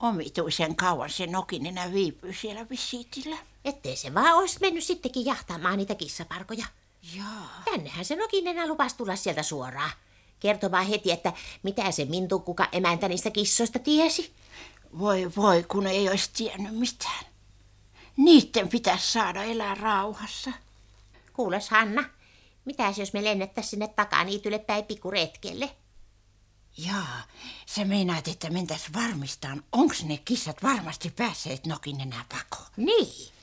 Omituisen 0.00 0.76
kauan 0.76 1.10
se 1.10 1.26
nokinenä 1.26 1.92
viipyy 1.92 2.32
siellä 2.32 2.68
visiitillä. 2.70 3.36
Ettei 3.64 3.96
se 3.96 4.14
vaan 4.14 4.34
olisi 4.34 4.58
mennyt 4.60 4.84
sittenkin 4.84 5.24
jahtaamaan 5.24 5.76
niitä 5.76 5.94
kissaparkoja. 5.94 6.66
Jaa. 7.16 7.62
Tännehän 7.64 8.04
se 8.04 8.16
nokinenä 8.16 8.66
lupas 8.66 8.94
tulla 8.94 9.16
sieltä 9.16 9.42
suoraan. 9.42 9.90
Kertomaan 10.40 10.86
heti, 10.86 11.12
että 11.12 11.32
mitä 11.62 11.90
se 11.90 12.04
Mintun 12.04 12.42
kuka 12.42 12.68
emäntä 12.72 13.08
niistä 13.08 13.30
kissoista 13.30 13.78
tiesi. 13.78 14.32
Voi 14.98 15.30
voi, 15.36 15.62
kun 15.62 15.86
ei 15.86 16.08
olisi 16.08 16.30
tiennyt 16.32 16.74
mitään. 16.74 17.29
Niitten 18.16 18.68
pitäisi 18.68 19.12
saada 19.12 19.42
elää 19.42 19.74
rauhassa. 19.74 20.52
Kuules 21.32 21.70
Hanna, 21.70 22.04
mitäs 22.64 22.98
jos 22.98 23.12
me 23.12 23.24
lennettäisiin 23.24 23.70
sinne 23.70 23.88
takaniitylle 23.88 24.58
päin 24.58 24.84
pikkuretkelle? 24.84 25.70
Jaa, 26.76 27.22
sä 27.66 27.84
meinaat, 27.84 28.28
että 28.28 28.50
mentäis 28.50 28.92
varmistaan, 28.92 29.62
onks 29.72 30.04
ne 30.04 30.16
kissat 30.16 30.62
varmasti 30.62 31.10
päässeet 31.10 31.66
nokinenä 31.66 32.24
pakoon. 32.28 32.70
Niin. 32.76 33.39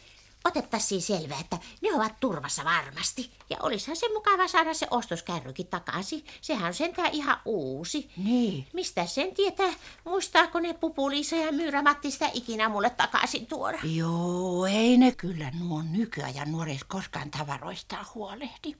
Otettaisiin 0.48 1.02
selvää, 1.02 1.40
että 1.40 1.58
ne 1.82 1.94
ovat 1.94 2.20
turvassa 2.20 2.64
varmasti. 2.64 3.32
Ja 3.50 3.58
olisihan 3.62 3.96
se 3.96 4.14
mukava 4.14 4.48
saada 4.48 4.74
se 4.74 4.88
ostoskärrykin 4.92 5.68
takaisin. 5.68 6.26
Sehän 6.42 6.68
on 6.68 6.74
sentään 6.74 7.12
ihan 7.12 7.40
uusi. 7.46 8.12
Niin. 8.18 8.68
Mistä 8.74 9.06
sen 9.06 9.36
tietää? 9.36 9.74
Muistaako 10.04 10.60
ne 10.60 10.74
Pupuliisa 10.74 11.36
ja 11.36 11.52
Myyrä 11.52 11.82
Matti 11.82 12.12
sitä 12.12 12.30
ikinä 12.34 12.70
mulle 12.70 12.90
takaisin 12.90 13.48
tuoda? 13.48 13.78
Joo, 13.84 14.66
ei 14.66 14.98
ne 14.98 15.12
kyllä 15.12 15.52
nuo 15.60 15.82
nykyajan 15.82 16.52
nuoret 16.52 16.84
koskaan 16.88 17.32
tavaroistaan 17.32 18.06
huolehdi. 18.16 18.76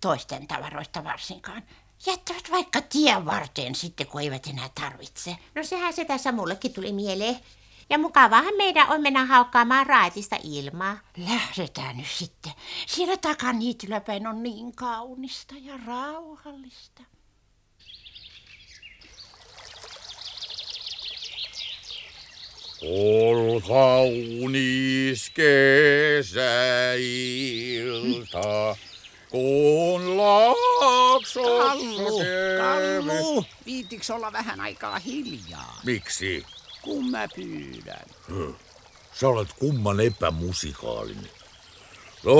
Toisten 0.00 0.46
tavaroista 0.46 1.04
varsinkaan. 1.04 1.62
Jättävät 2.06 2.50
vaikka 2.50 2.80
tien 2.80 3.26
varteen 3.26 3.74
sitten, 3.74 4.06
kun 4.06 4.20
eivät 4.20 4.46
enää 4.46 4.68
tarvitse. 4.80 5.36
No 5.54 5.64
sehän 5.64 5.92
se 5.92 6.04
tässä 6.04 6.32
mullekin 6.32 6.72
tuli 6.72 6.92
mieleen. 6.92 7.40
Ja 7.92 7.98
mukavaahan 7.98 8.54
meidän 8.56 8.88
on 8.88 9.02
mennä 9.02 9.24
haukkaamaan 9.24 9.86
raitista 9.86 10.36
ilmaa. 10.44 10.98
Lähdetään 11.16 11.96
nyt 11.96 12.06
sitten. 12.06 12.52
Siellä 12.86 13.16
takaniityllä 13.16 14.00
päin 14.00 14.26
on 14.26 14.42
niin 14.42 14.76
kaunista 14.76 15.54
ja 15.60 15.78
rauhallista. 15.86 17.02
Ol 22.82 23.60
kaunis 23.60 25.30
kesäilta, 25.30 26.36
kun 29.30 30.16
laaksossa 30.16 31.40
Kallu, 31.40 32.20
Kallu, 32.58 33.44
viitiks 33.66 34.10
olla 34.10 34.32
vähän 34.32 34.60
aikaa 34.60 34.98
hiljaa, 34.98 35.80
Miksi? 35.84 36.46
Kun 36.82 37.10
mä 37.10 37.28
pyydän? 37.36 38.06
Sä 39.20 39.28
olet 39.28 39.52
kumman 39.58 40.00
epämusikaalinen. 40.00 41.30
No, 42.24 42.34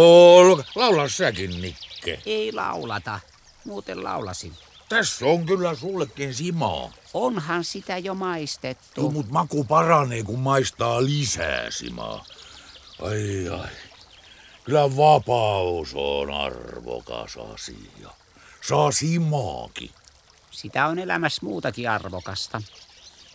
laula 0.75 1.09
säkin, 1.09 1.63
Nikke. 1.63 2.23
Ei 2.27 2.53
laulata, 2.53 3.21
muuten 3.65 4.05
laulasin. 4.05 4.53
Tässä 4.89 5.27
on 5.27 5.47
kyllä 5.47 5.75
sullekin 5.75 6.35
simaa. 6.35 6.93
Onhan 7.15 7.65
sitä 7.65 7.99
jo 7.99 8.15
maistettu. 8.15 9.03
No, 9.03 9.11
mut 9.11 9.31
maku 9.31 9.65
paranee, 9.65 10.23
kun 10.23 10.39
maistaa 10.39 11.05
lisää 11.05 11.71
simaa. 11.71 12.25
Ai 13.03 13.49
ai. 13.61 13.71
Kyllä 14.65 14.97
vapaus 14.97 15.89
on 15.95 16.31
arvokas 16.31 17.37
asia. 17.55 18.11
Saa 18.69 18.93
simaakin. 18.93 19.91
Sitä 20.51 20.87
on 20.87 20.99
elämässä 20.99 21.47
muutakin 21.47 21.91
arvokasta. 21.91 22.63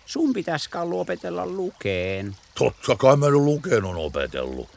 Sun 0.07 0.33
pitäisi 0.33 0.69
Kallu 0.69 0.99
opetella 0.99 1.45
lukeen. 1.45 2.35
Totta 2.59 2.95
kai 2.95 3.17
mä 3.17 3.25
nyt 3.25 3.35
luken 3.35 3.85
on 3.85 3.95
opetellut. 3.95 4.69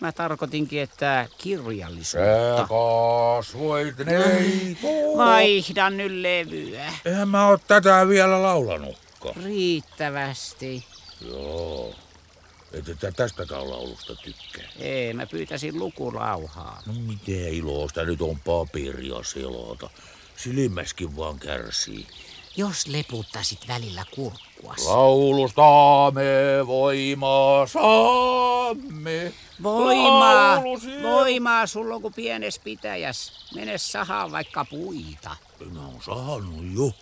Mä 0.00 0.12
tarkoitinkin, 0.12 0.82
että 0.82 1.28
kirjallisuutta. 1.38 2.66
kasvoit 2.68 3.98
neito. 3.98 5.16
Vaihdan 5.16 5.96
nyt 5.96 6.12
levyä. 6.12 6.92
Eihän 7.04 7.28
mä 7.28 7.46
oo 7.46 7.58
tätä 7.58 8.08
vielä 8.08 8.42
laulanutkaan. 8.42 9.36
Riittävästi. 9.44 10.84
Joo. 11.28 11.94
Ette 12.72 12.94
tä 12.94 13.12
tästäkään 13.12 13.70
laulusta 13.70 14.14
tykkää. 14.16 14.68
Ei, 14.78 15.14
mä 15.14 15.26
pyytäisin 15.26 15.78
lukulauhaa. 15.78 16.82
No 16.86 16.92
miten 16.92 17.54
iloista 17.54 18.04
nyt 18.04 18.22
on 18.22 18.40
paperia 18.40 19.22
selata. 19.22 19.90
Silmäskin 20.36 21.16
vaan 21.16 21.38
kärsii. 21.38 22.06
Jos 22.58 22.86
leputtaisit 22.86 23.68
välillä 23.68 24.04
kurkkuas. 24.14 24.86
Laulustamme 24.86 26.22
voimaa 26.66 27.66
saamme. 27.66 29.32
Voimaa, 29.62 30.62
voimaa 31.02 31.66
sulla 31.66 31.94
on 31.94 32.02
kuin 32.02 32.14
pienes 32.14 32.58
pitäjäs. 32.58 33.32
Mene 33.54 33.78
sahaan 33.78 34.32
vaikka 34.32 34.64
puita. 34.64 35.36
Mä 35.72 35.86
oon 35.86 36.02
saanut 36.02 36.64
jo. 36.74 36.92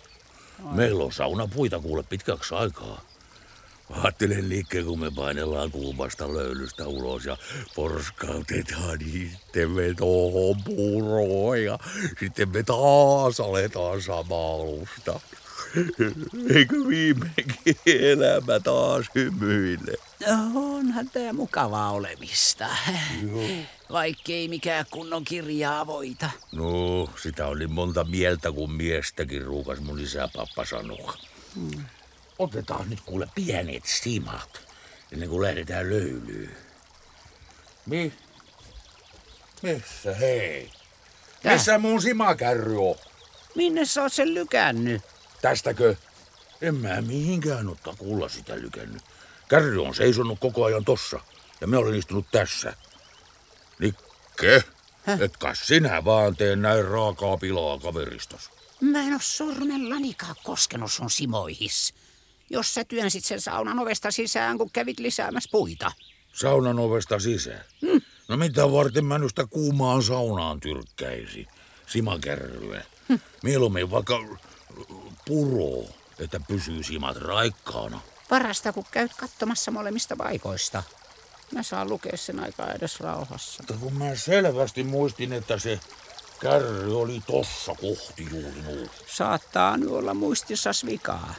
Meillä 0.71 1.03
on 1.03 1.11
saunapuita 1.13 1.79
kuule 1.79 2.03
pitkäksi 2.03 2.55
aikaa. 2.55 3.01
Ajattelen 3.89 4.49
liikkeen, 4.49 4.85
kun 4.85 4.99
me 4.99 5.11
painellaan 5.15 5.71
kuumasta 5.71 6.33
löylystä 6.33 6.87
ulos 6.87 7.25
ja 7.25 7.37
porskautetaan 7.75 8.99
niitten 8.99 9.71
me 9.71 9.93
tohon 9.97 10.63
puroon 10.63 11.63
ja 11.63 11.79
sitten 12.19 12.49
me 12.49 12.63
taas 12.63 13.39
aletaan 13.39 14.01
samaa 14.01 14.53
alusta. 14.55 15.19
Eikö 16.55 16.75
viimeinkin 16.87 17.75
elämä 17.85 18.59
taas 18.59 19.05
hymyile? 19.15 19.93
Onhan 20.55 21.09
tää 21.09 21.33
mukavaa 21.33 21.91
olemista. 21.91 22.67
Vaikkei 23.91 24.47
mikään 24.47 24.85
kunnon 24.91 25.23
kirjaa 25.23 25.87
voita. 25.87 26.29
No, 26.51 27.09
sitä 27.21 27.47
oli 27.47 27.67
monta 27.67 28.03
mieltä, 28.03 28.51
kun 28.51 28.71
miestäkin 28.71 29.41
ruukas 29.45 29.79
mun 29.79 29.99
isäpappa 29.99 30.65
sanoa. 30.65 31.13
Otetaan 32.39 32.89
nyt 32.89 33.01
kuule 33.01 33.27
pienet 33.35 33.85
simat, 33.85 34.61
ennen 35.11 35.29
kuin 35.29 35.41
lähdetään 35.41 35.89
löylyyn. 35.89 36.51
Mi? 37.85 38.13
Missä 39.61 40.13
hei? 40.13 40.71
Tää. 41.43 41.53
Missä 41.53 41.77
mun 41.77 42.01
simakärry 42.01 42.89
on? 42.89 42.95
Minne 43.55 43.85
sä 43.85 44.01
oot 44.01 44.13
sen 44.13 44.33
lykännyt? 44.33 45.01
Tästäkö? 45.41 45.95
En 46.61 46.75
mä 46.75 47.01
mihinkään 47.01 47.69
ottaa 47.69 47.95
kuulla 47.97 48.29
sitä 48.29 48.55
lykännyt. 48.55 49.01
Kärry 49.47 49.85
on 49.85 49.95
seisonut 49.95 50.39
koko 50.39 50.65
ajan 50.65 50.85
tossa, 50.85 51.19
ja 51.61 51.67
me 51.67 51.77
olen 51.77 51.95
istunut 51.95 52.25
tässä. 52.31 52.73
Nikke, 53.79 54.63
et 55.19 55.37
kai 55.37 55.55
sinä 55.55 56.05
vaan 56.05 56.35
tee 56.35 56.55
näin 56.55 56.85
raakaa 56.85 57.37
pilaa 57.37 57.79
kaveristas. 57.79 58.49
Mä 58.81 59.01
en 59.01 59.13
oo 59.13 59.19
sormellanikaan 59.21 60.35
koskenut 60.43 60.91
sun 60.91 61.09
simoihis. 61.09 61.93
Jos 62.49 62.73
sä 62.73 62.83
työnsit 62.83 63.25
sen 63.25 63.41
saunan 63.41 63.79
ovesta 63.79 64.11
sisään, 64.11 64.57
kun 64.57 64.71
kävit 64.71 64.99
lisäämässä 64.99 65.49
puita. 65.51 65.91
Saunan 66.33 66.79
ovesta 66.79 67.19
sisään. 67.19 67.65
Hmm. 67.81 68.01
No 68.27 68.37
mitä 68.37 68.71
varten 68.71 69.05
mä 69.05 69.17
nyt 69.17 69.29
sitä 69.29 69.47
kuumaan 69.49 70.03
saunaan 70.03 70.59
tyrkkäisi? 70.59 71.47
Simakärryä. 71.87 72.83
Hmm. 73.09 73.19
Mieluummin 73.43 73.91
vaikka 73.91 74.19
puro, 75.27 75.83
että 76.19 76.39
pysyy 76.47 76.83
simat 76.83 77.17
raikkaana. 77.17 77.99
Parasta, 78.29 78.73
kun 78.73 78.85
käyt 78.91 79.11
katsomassa 79.13 79.71
molemmista 79.71 80.15
paikoista. 80.15 80.83
Mä 81.51 81.63
saan 81.63 81.89
lukea 81.89 82.17
sen 82.17 82.39
aikaa 82.39 82.73
edes 82.73 82.99
rauhassa. 82.99 83.63
Mutta 83.63 83.73
kun 83.83 83.93
mä 83.93 84.15
selvästi 84.15 84.83
muistin, 84.83 85.33
että 85.33 85.59
se 85.59 85.79
kärry 86.39 87.01
oli 87.01 87.21
tossa 87.27 87.75
kohti 87.75 88.27
juuri 88.31 88.61
nuo. 88.61 88.87
Saattaa 89.15 89.77
nyt 89.77 89.89
olla 89.89 90.13
muistissas 90.13 90.85
vikaa. 90.85 91.35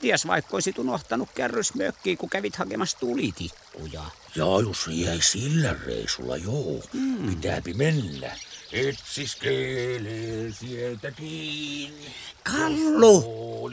Ties 0.00 0.26
vaikka 0.26 0.56
olisit 0.56 0.78
unohtanut 0.78 1.28
kärrysmökkiin, 1.34 2.18
kun 2.18 2.30
kävit 2.30 2.56
hakemassa 2.56 2.98
tulitikkuja. 2.98 4.02
Jaa, 4.34 4.60
jos 4.60 4.86
jäi 4.88 5.22
sillä 5.22 5.76
reisulla, 5.86 6.36
joo. 6.36 6.82
Mm. 6.92 7.26
Pitääpi 7.26 7.74
mennä. 7.74 8.36
Etsiskelee 8.72 10.52
sieltä 10.52 11.10
kiinni. 11.10 12.14
Kallu! 12.42 13.70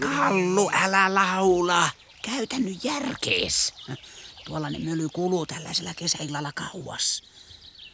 Kallu, 0.00 0.70
älä 0.74 1.14
laula! 1.14 1.90
Käytä 2.22 2.58
nyt 2.58 2.84
järkees. 2.84 3.74
Tuollainen 4.44 4.82
möly 4.82 5.08
kuluu 5.12 5.46
tällaisella 5.46 5.94
kesäillalla 5.94 6.52
kauas. 6.52 7.22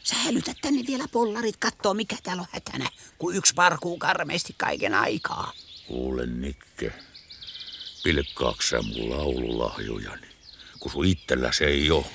Säilytä 0.03 0.53
tänne 0.61 0.83
vielä 0.87 1.07
pollarit 1.11 1.57
kattoo, 1.57 1.93
mikä 1.93 2.15
täällä 2.23 2.41
on 2.41 2.47
hätänä, 2.51 2.89
kun 3.17 3.35
yksi 3.35 3.53
parkuu 3.53 3.97
karmeasti 3.97 4.55
kaiken 4.57 4.93
aikaa. 4.93 5.53
Kuule 5.87 6.25
Nikke, 6.25 6.93
pilkkaaks 8.03 8.69
sä 8.69 8.81
mun 8.81 9.09
laululahjojani, 9.09 10.27
kun 10.79 10.91
sun 10.91 11.05
itsellä 11.05 11.51
se 11.51 11.65
ei 11.65 11.91
oo. 11.91 12.07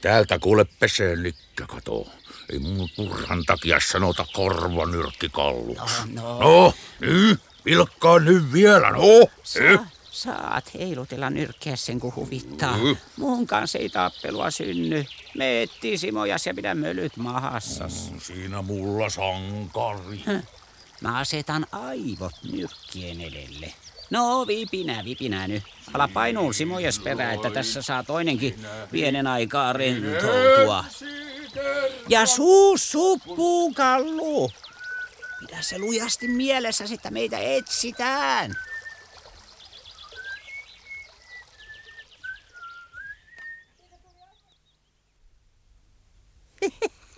Täältä 0.00 0.38
kuule 0.38 0.64
pesee 0.64 1.16
Nikke, 1.16 1.66
kato. 1.68 2.06
Ei 2.52 2.58
mun 2.58 2.88
turhan 2.96 3.44
takia 3.46 3.78
sanota 3.92 4.24
korvanyrkki 4.32 5.28
kalluks. 5.28 5.92
No, 6.14 6.22
no. 6.22 6.38
no 6.40 6.74
nyt, 7.00 7.40
pilkkaa 7.64 8.18
nyt 8.18 8.52
vielä, 8.52 8.90
no. 8.90 9.02
Sa- 9.42 9.86
saat 10.10 10.74
heilutella 10.74 11.30
nyrkkeä 11.30 11.76
sen, 11.76 12.00
kun 12.00 12.14
huvittaa. 12.16 12.76
Mm. 12.76 12.96
Mun 13.16 13.46
kanssa 13.46 13.78
ei 13.78 13.88
tappelua 13.88 14.50
synny. 14.50 15.06
Me 15.36 15.62
etsii 15.62 15.98
Simojas 15.98 16.46
ja 16.46 16.54
pidä 16.54 16.74
mölyt 16.74 17.16
mahassas. 17.16 18.12
Siinä 18.22 18.62
mulla 18.62 19.10
sankari. 19.10 20.24
Mä 21.00 21.18
asetan 21.18 21.66
aivot 21.72 22.32
nyrkkien 22.52 23.20
edelle. 23.20 23.72
No, 24.10 24.46
vipinä, 24.46 25.04
vipinä 25.04 25.48
nyt. 25.48 25.62
Ala 25.94 26.08
painuun 26.08 26.54
Simojas 26.54 26.98
perään, 26.98 27.34
että 27.34 27.50
tässä 27.50 27.82
saa 27.82 28.02
toinenkin 28.02 28.66
pienen 28.90 29.26
aikaa 29.26 29.72
rentoutua. 29.72 30.84
Ja 32.08 32.26
suu 32.26 32.78
suppuu, 32.78 33.74
Kallu! 33.74 34.50
Pidä 35.40 35.62
se 35.62 35.78
lujasti 35.78 36.28
mielessä, 36.28 36.84
että 36.94 37.10
meitä 37.10 37.38
etsitään. 37.38 38.54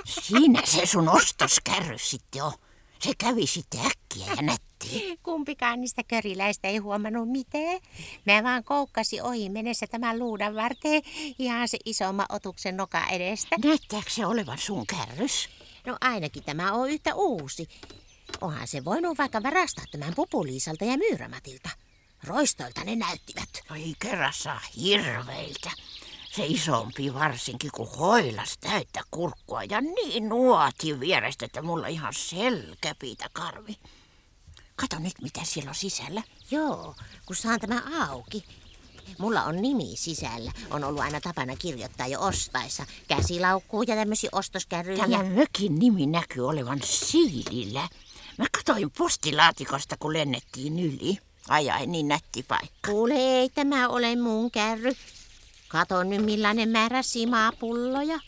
Siinä 0.05 0.63
se 0.65 0.87
sun 0.87 1.09
ostoskärry 1.09 1.99
sitten 1.99 2.43
on. 2.43 2.53
Se 3.03 3.13
kävi 3.19 3.47
sitten 3.47 3.81
äkkiä 3.81 4.35
ja 4.37 4.43
nätti. 4.43 5.19
Kumpikaan 5.23 5.81
niistä 5.81 6.03
köriläistä 6.03 6.69
ei 6.69 6.77
huomannut 6.77 7.29
mitään. 7.29 7.81
Mä 8.27 8.43
vaan 8.43 8.65
koukkasin 8.65 9.23
ohi 9.23 9.49
mennessä 9.49 9.87
tämän 9.87 10.19
luudan 10.19 10.55
varteen 10.55 11.03
ihan 11.39 11.69
se 11.69 11.79
isomman 11.85 12.27
otuksen 12.29 12.77
noka 12.77 13.07
edestä. 13.07 13.57
Näyttääkö 13.65 14.11
se 14.11 14.27
olevan 14.27 14.59
sun 14.59 14.87
kärrys? 14.87 15.49
No 15.87 15.97
ainakin 16.01 16.45
tämä 16.45 16.73
on 16.73 16.91
yhtä 16.91 17.15
uusi. 17.15 17.69
Onhan 18.41 18.69
se 18.69 18.85
voinut 18.85 19.19
vaikka 19.19 19.43
varastaa 19.43 19.85
tämän 19.91 20.15
Pupuliisalta 20.15 20.85
ja 20.85 20.97
Myyrämatilta. 20.97 21.71
Roistoilta 22.25 22.85
ne 22.85 22.97
näyttivät. 22.97 23.49
Oi 23.71 23.95
kerrassa 23.99 24.61
hirveiltä. 24.77 25.71
Se 26.37 26.47
isompi 26.47 27.15
varsinkin 27.15 27.71
kuin 27.75 27.89
hoilas 27.89 28.59
täyttä 28.61 29.01
kurkkua 29.11 29.65
ja 29.65 29.81
niin 29.81 30.29
nuoti 30.29 31.01
vierestä, 31.01 31.47
että 31.47 31.63
mulla 31.63 31.87
ihan 31.87 32.15
selkäpiitä 32.17 33.27
karvi. 33.33 33.77
Kato 34.77 34.99
nyt, 34.99 35.13
mitä 35.23 35.41
siellä 35.45 35.69
on 35.69 35.75
sisällä. 35.75 36.23
Joo, 36.51 36.95
kun 37.27 37.37
saan 37.37 37.61
tämä 37.61 37.83
auki. 38.09 38.45
Mulla 39.19 39.45
on 39.45 39.63
nimi 39.63 39.97
sisällä. 39.97 40.53
On 40.71 40.85
ollut 40.85 41.03
aina 41.03 41.21
tapana 41.21 41.57
kirjoittaa 41.57 42.07
jo 42.07 42.21
ostaessa. 42.21 42.87
Käsilaukkuun 43.09 43.85
ja 43.89 43.97
tämmöisiä 43.97 44.31
ostoskärryjä. 44.33 45.09
Tämä 45.09 45.23
mökin 45.23 45.79
nimi 45.79 46.07
näkyy 46.07 46.49
olevan 46.49 46.81
siilillä. 46.85 47.89
Mä 48.39 48.47
katoin 48.57 48.91
postilaatikosta, 48.91 49.97
kun 49.99 50.13
lennettiin 50.13 50.81
yli. 50.81 51.19
Ai 51.49 51.71
ai, 51.71 51.87
niin 51.87 52.09
nätti 52.09 52.43
paikka. 52.43 52.91
Kuule, 52.91 53.15
ei 53.15 53.49
tämä 53.49 53.89
ole 53.89 54.17
mun 54.17 54.51
kärry. 54.51 54.93
Kato 55.73 56.03
nyt 56.03 56.25
millainen 56.25 56.69
määrä 56.69 57.03
simapulloja. 57.03 58.19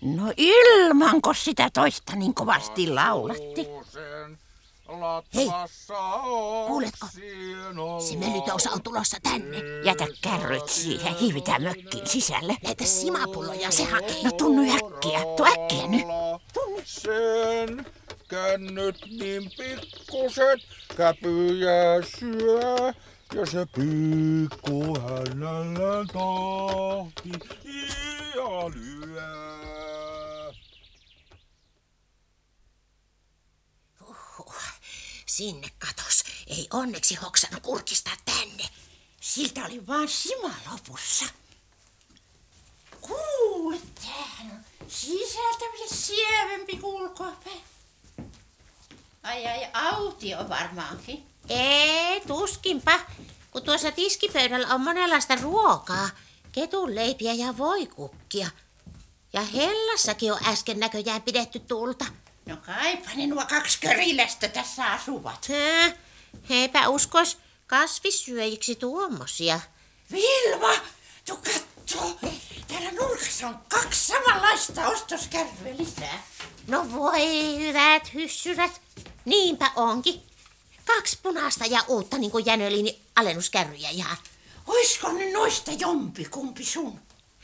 No 0.00 0.32
ilmanko 0.36 1.34
sitä 1.34 1.70
toista 1.74 2.16
niin 2.16 2.34
kovasti 2.34 2.90
laulatti? 2.90 3.68
Hei, 5.34 5.48
kuuletko? 6.66 7.06
Se 8.08 8.16
Melytousa 8.16 8.70
on 8.70 8.82
tulossa 8.82 9.16
tänne. 9.22 9.58
Jätä 9.84 10.06
kärryt 10.20 10.68
siihen, 10.68 11.14
hiivitään 11.14 11.62
mökkiin 11.62 12.06
sisälle. 12.06 12.56
Näitä 12.64 12.84
simapulloja 12.84 13.70
se 13.70 13.84
hakee. 13.84 14.22
No 14.24 14.30
tunnu 14.32 14.62
äkkiä, 14.62 15.20
tuu 15.36 15.46
äkkiä 15.46 15.86
nyt. 15.86 16.02
Sen 16.84 17.86
kännyt 18.28 18.96
niin 19.20 19.50
pikkuset 19.58 20.60
käpyjä 20.96 22.02
syö. 22.18 22.92
Ja 23.34 23.46
se 23.46 23.66
pikku 23.66 25.00
hänellä 25.00 26.04
tahti 26.12 27.30
ja 28.34 28.70
lyö. 28.74 29.50
Sinne 35.26 35.68
katos. 35.78 36.24
Ei 36.46 36.68
onneksi 36.72 37.14
hoksannut 37.14 37.62
kurkistaa 37.62 38.14
tänne. 38.24 38.64
Siltä 39.20 39.64
oli 39.64 39.86
vaan 39.86 40.08
sima 40.08 40.54
lopussa. 40.72 41.24
Kuule, 43.00 43.80
tämähän 43.94 44.50
on 44.50 44.88
sisältä 44.88 45.64
sievempi 45.94 46.76
kulkopäin. 46.76 47.60
Ai 49.22 49.46
ai, 49.46 49.70
autio 49.72 50.48
varmaankin. 50.48 51.29
Ei, 51.48 52.20
tuskinpa. 52.20 53.00
Kun 53.50 53.62
tuossa 53.62 53.92
tiskipöydällä 53.92 54.74
on 54.74 54.80
monenlaista 54.80 55.36
ruokaa. 55.36 56.08
Ketunleipiä 56.52 57.32
ja 57.32 57.58
voikukkia. 57.58 58.50
Ja 59.32 59.40
Hellassakin 59.40 60.32
on 60.32 60.38
äsken 60.46 60.80
näköjään 60.80 61.22
pidetty 61.22 61.58
tulta. 61.58 62.04
No 62.46 62.56
kaipa 62.56 63.10
ne 63.14 63.26
nuo 63.26 63.46
kaksi 63.46 63.78
körilästä 63.80 64.48
tässä 64.48 64.86
asuvat. 64.86 65.48
Hää? 65.48 65.92
Heipä 66.48 66.88
uskos 66.88 67.38
kasvissyöjiksi 67.66 68.74
tuommoisia. 68.74 69.60
Vilma, 70.12 70.72
tu 71.26 71.36
kattoo. 71.36 72.30
Täällä 72.68 72.90
nurkassa 72.90 73.48
on 73.48 73.58
kaksi 73.68 74.06
samanlaista 74.06 74.88
ostoskärryä 74.88 75.76
lisää. 75.76 76.22
No 76.66 76.92
voi 76.92 77.56
hyvät 77.58 78.14
hyssyrät. 78.14 78.80
Niinpä 79.24 79.70
onkin. 79.76 80.22
Kaksi 80.84 81.18
punaista 81.22 81.66
ja 81.66 81.84
uutta 81.88 82.18
niin 82.18 82.30
kuin 82.30 82.46
Jänöliini 82.46 83.02
alennuskärryjä 83.16 83.90
ihan. 83.90 84.16
Oisko 84.66 85.12
ne 85.12 85.32
noista 85.32 85.70
jompi 85.72 86.24
kumpi 86.24 86.64
sun? 86.64 87.00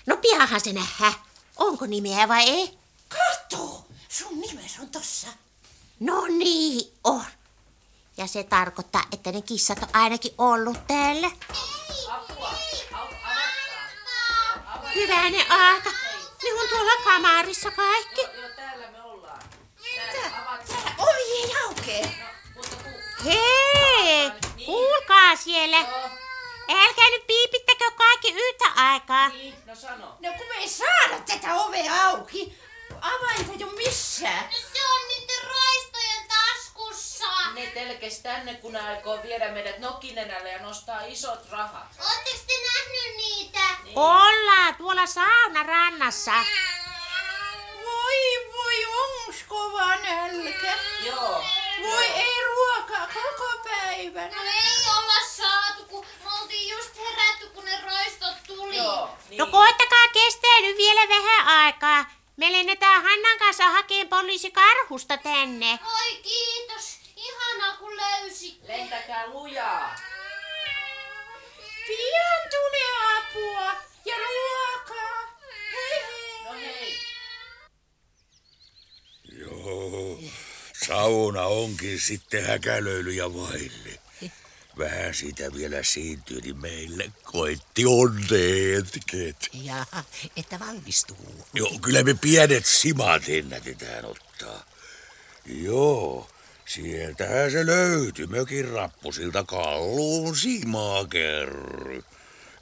No 0.06 0.16
pianhan 0.16 0.60
se 0.60 0.72
nähdään. 0.72 1.14
Onko 1.56 1.86
nimeä 1.86 2.28
vai 2.28 2.48
ei? 2.48 2.78
Kato, 3.08 3.86
sun 4.08 4.40
nimes 4.40 4.78
on 4.80 4.88
tossa. 4.88 5.26
No 6.00 6.26
niin 6.26 6.92
on. 7.04 7.24
Ja 8.16 8.26
se 8.26 8.44
tarkoittaa, 8.44 9.04
että 9.12 9.32
ne 9.32 9.42
kissat 9.42 9.82
on 9.82 9.88
ainakin 9.92 10.32
ollut 10.38 10.86
täällä. 10.86 11.30
Hyvänen 14.94 15.50
aika. 15.50 15.90
Ne 16.42 16.52
on 16.62 16.68
tuolla 16.68 17.04
kamarissa 17.04 17.70
kaikki. 17.70 18.20
Täällä 18.56 18.88
ovi 20.98 21.42
ei 21.42 21.52
aukee. 21.66 22.25
Hei, 23.26 24.32
kuulkaa 24.66 25.36
siellä. 25.36 25.78
Älkää 26.68 27.10
nyt 27.10 27.26
piipittäkö 27.26 27.90
kaikki 27.96 28.32
yhtä 28.32 28.64
aikaa. 28.76 29.28
No 30.20 30.32
kun 30.38 30.46
me 30.48 30.54
ei 30.58 30.68
saada 30.68 31.20
tätä 31.26 31.54
ovea 31.54 32.04
auki. 32.04 32.58
Avainta 33.00 33.64
ole 33.64 33.72
missään. 33.72 34.48
Se 34.72 34.78
on 34.92 35.08
niiden 35.08 35.42
raistojen 35.44 36.28
taskussa. 36.28 37.24
Ne 37.54 37.66
telkes 37.66 38.18
tänne, 38.18 38.54
kun 38.54 38.72
ne 38.72 38.80
aikoo 38.80 39.22
viedä 39.22 39.52
meidät 39.52 39.78
nokinenälle 39.78 40.50
ja 40.50 40.58
nostaa 40.58 41.00
isot 41.00 41.50
rahat. 41.50 41.88
Oletteko 41.98 42.38
te 42.46 42.52
nähnyt 42.62 43.16
niitä? 43.16 43.60
Ollaan 43.94 44.74
tuolla 44.74 45.06
saunarannassa. 45.06 46.32
Voi 47.84 48.46
voi, 48.52 48.84
onks 48.84 49.42
kova 49.48 49.96
nälkä? 49.96 50.74
Joo. 51.04 51.44
Voi 51.82 52.04
ei 52.04 52.44
ruokaa 52.44 53.08
koko 53.14 53.60
päivän. 53.64 54.30
No 54.30 54.42
ei 54.42 54.90
olla 54.98 55.28
saatu, 55.36 55.84
kun 55.84 56.06
me 56.24 56.30
oltiin 56.40 56.68
just 56.68 56.96
herätty, 56.98 57.46
kun 57.48 57.64
ne 57.64 57.80
roistot 57.84 58.34
tuli. 58.46 58.76
Joo. 58.76 59.10
Niin. 59.28 59.38
No 59.38 59.46
koettakaa 59.46 60.08
kestää 60.12 60.60
nyt 60.60 60.76
vielä 60.76 61.08
vähän 61.08 61.46
aikaa. 61.48 62.04
Me 62.36 62.52
lennetään 62.52 63.02
Hannan 63.02 63.38
kanssa 63.38 63.64
hakeen 63.70 64.08
poliisi 64.08 64.50
karhusta 64.50 65.16
tänne. 65.16 65.78
Oi 65.94 66.16
kiitos. 66.22 66.98
Ihanaa 67.16 67.76
kun 67.76 67.96
löysit. 67.96 68.60
Lentäkää 68.68 69.26
lujaa. 69.26 69.96
Pian 71.86 72.50
tulee 72.50 73.18
apua 73.18 73.80
ja 74.04 74.16
ruokaa. 74.16 75.38
Hei 75.72 76.02
hei. 76.02 76.44
No 76.44 76.52
hei. 76.52 76.98
Joo, 79.32 80.18
sauna 80.84 81.42
onkin 81.42 82.00
sitten 82.00 82.46
häkälöilyjä 82.46 83.34
vaille. 83.34 84.00
Vähän 84.78 85.14
siitä 85.14 85.52
vielä 85.52 85.82
siintyy, 85.82 86.40
niin 86.40 86.56
meille 86.56 87.12
koitti 87.24 87.86
onnetket. 87.86 89.48
Ja 89.52 89.86
että 90.36 90.58
valmistuu. 90.58 91.46
Joo, 91.54 91.78
kyllä 91.82 92.02
me 92.02 92.14
pienet 92.14 92.66
simat 92.66 93.22
ennätetään 93.28 94.04
ottaa. 94.04 94.64
Joo, 95.46 96.30
sieltähän 96.66 97.50
se 97.50 97.66
löytyi 97.66 98.26
mökin 98.26 98.68
rappusilta 98.68 99.44
kalluun 99.44 100.36
simakerry. 100.36 102.04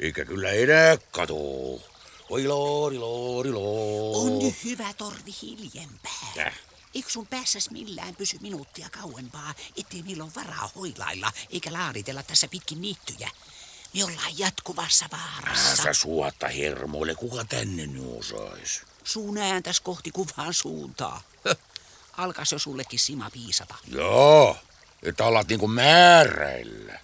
Eikä 0.01 0.25
kyllä 0.25 0.51
enää 0.51 0.97
katoo. 0.97 1.83
Oi 2.31 2.47
loori, 2.47 2.99
loori, 2.99 3.53
loori. 3.53 4.33
On 4.35 4.39
nyt 4.39 4.65
hyvä 4.65 4.93
torvi 4.95 5.35
hiljempää. 5.43 6.33
Täh. 6.35 6.55
Eikö 6.95 7.11
sun 7.11 7.27
päässäs 7.27 7.71
millään 7.71 8.17
pysy 8.17 8.39
minuuttia 8.41 8.91
kauempaa, 8.91 9.55
ettei 9.77 10.03
niillä 10.03 10.25
ole 10.25 10.33
varaa 10.37 10.71
hoilailla 10.77 11.33
eikä 11.51 11.73
laaritella 11.73 12.23
tässä 12.23 12.49
pitkin 12.49 12.81
niittyjä? 12.81 13.31
Me 13.95 14.05
ollaan 14.05 14.39
jatkuvassa 14.39 15.07
vaarassa. 15.13 15.83
Sä 15.83 15.93
suotta 15.93 16.49
hermoille, 16.49 17.15
kuka 17.15 17.45
tänne 17.45 17.87
nyt 17.87 18.19
osais? 18.19 18.83
Suun 19.05 19.39
ääntäs 19.39 19.81
kohti 19.81 20.11
kuvaan 20.11 20.55
suuntaa. 20.55 21.23
Höh. 21.45 21.57
Alkas 22.17 22.53
jo 22.53 22.59
sullekin 22.59 22.99
sima 22.99 23.31
piisata. 23.31 23.75
Joo, 23.87 24.57
että 25.03 25.27
alat 25.27 25.49
niinku 25.49 25.69
määräillä. 25.69 27.01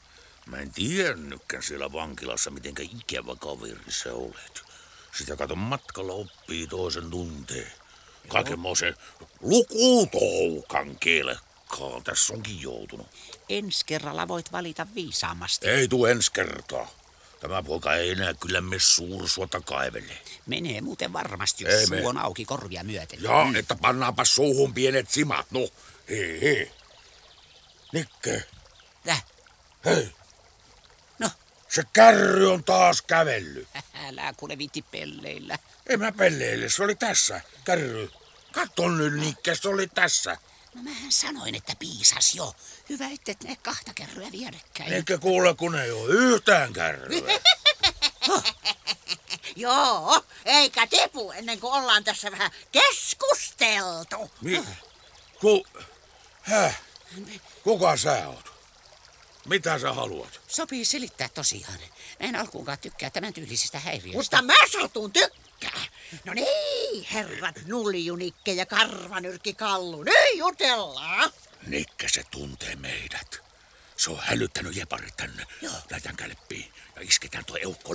Mä 0.46 0.57
en 0.57 0.70
tiennytkään 0.70 1.62
siellä 1.62 1.92
vankilassa, 1.92 2.50
mitenkä 2.50 2.83
ikävä 2.83 3.37
kaveri 3.37 3.92
sä 3.92 4.14
olet. 4.14 4.62
Sitä 5.18 5.37
kato 5.37 5.57
matkalla 5.57 6.12
oppii 6.12 6.66
toisen 6.66 7.11
tunteen. 7.11 7.72
Kaikenmoisen 8.28 8.96
lukutoukan 9.40 10.96
kelkkaan 10.98 12.02
tässä 12.04 12.33
onkin 12.33 12.61
joutunut. 12.62 13.06
Ensi 13.48 13.85
kerralla 13.87 14.28
voit 14.28 14.52
valita 14.52 14.87
viisaamasti. 14.94 15.68
Ei 15.68 15.88
tuu 15.88 16.06
ensi 16.06 16.33
kertaa. 16.33 16.88
Tämä 17.40 17.62
poika 17.62 17.94
ei 17.94 18.11
enää 18.11 18.35
kyllä 18.35 18.61
me 18.61 18.76
suursuota 18.78 19.61
kaivelle. 19.61 20.12
Menee 20.46 20.80
muuten 20.80 21.12
varmasti, 21.12 21.64
jos 21.64 21.74
Ei 21.74 21.87
suu 21.87 21.96
mene. 21.96 22.06
on 22.09 22.18
auki 22.18 22.44
korvia 22.44 22.85
myöten. 22.85 23.22
Ja, 23.22 23.44
mm. 23.44 23.56
että 23.56 23.74
pannaanpa 23.74 24.24
suuhun 24.24 24.74
pienet 24.74 25.11
simat, 25.11 25.46
no. 25.50 25.61
Hei, 26.09 26.40
hei. 26.40 26.72
Nikke, 27.92 28.44
Täh, 29.04 29.24
hei. 29.85 30.12
Se 31.70 31.83
kärry 31.92 32.52
on 32.52 32.64
taas 32.64 33.02
kävellyt. 33.02 33.68
älä 34.06 34.35
kuule 34.37 34.59
viitti 34.59 34.83
pelleillä. 34.83 35.59
Ei 35.87 35.96
mä 35.96 36.12
pelleille, 36.12 36.68
se 36.68 36.83
oli 36.85 36.94
tässä, 36.94 37.40
kärry. 37.64 38.11
Katso 38.52 38.88
nyt, 38.88 39.14
Nikke, 39.14 39.54
se 39.54 39.68
oli 39.68 39.87
tässä. 39.87 40.37
No 40.74 40.83
mähän 40.83 41.12
sanoin, 41.12 41.54
että 41.54 41.72
piisas 41.78 42.35
jo. 42.35 42.54
Hyvä, 42.88 43.09
ettet 43.14 43.42
ne 43.44 43.56
kahta 43.56 43.94
kerroja 43.94 44.33
vierekkäin. 44.33 44.92
Eikä 44.92 45.18
kuule, 45.18 45.54
kun 45.54 45.78
ei 45.78 45.90
ole 45.90 46.14
yhtään 46.14 46.72
kärryä. 46.72 47.40
Joo, 49.56 50.24
eikä 50.44 50.87
tepu 50.87 51.33
ennen 51.33 51.61
kuin 51.61 51.72
ollaan 51.72 52.04
tässä 52.04 52.30
vähän 52.30 52.50
keskusteltu. 52.72 54.30
Mi- 54.40 54.64
ku... 55.40 55.66
Häh? 56.42 56.80
Kuka 57.62 57.96
sä 57.96 58.28
oot? 58.28 58.59
Mitä 59.46 59.79
sä 59.79 59.92
haluat? 59.92 60.40
Sopii 60.48 60.85
selittää 60.85 61.29
tosiaan. 61.29 61.79
Mä 62.20 62.29
en 62.29 62.37
alkuunkaan 62.37 62.79
tykkää 62.79 63.11
tämän 63.11 63.33
tyylisistä 63.33 63.79
häiriöistä. 63.79 64.37
Mutta 64.37 64.42
mä 64.42 64.66
satun 64.72 65.12
tykkää. 65.12 65.81
No 66.24 66.35
niin, 66.35 67.07
herrat 67.12 67.61
Nuljunikke 67.66 68.53
ja 68.53 68.66
Karvanyrki 68.66 69.55
Kallu, 69.55 70.03
nyt 70.03 70.14
jutellaan. 70.35 71.31
Nikke 71.66 72.09
se 72.09 72.22
tuntee 72.31 72.76
meidät. 72.76 73.49
Se 74.00 74.10
on 74.10 74.18
hälyttänyt 74.22 74.76
jeparit 74.76 75.16
tänne. 75.16 75.46
Joo. 75.62 75.72
Kälppiin 76.16 76.72
ja 76.96 77.02
isketään 77.02 77.44
tuo 77.44 77.56
eukko. 77.62 77.94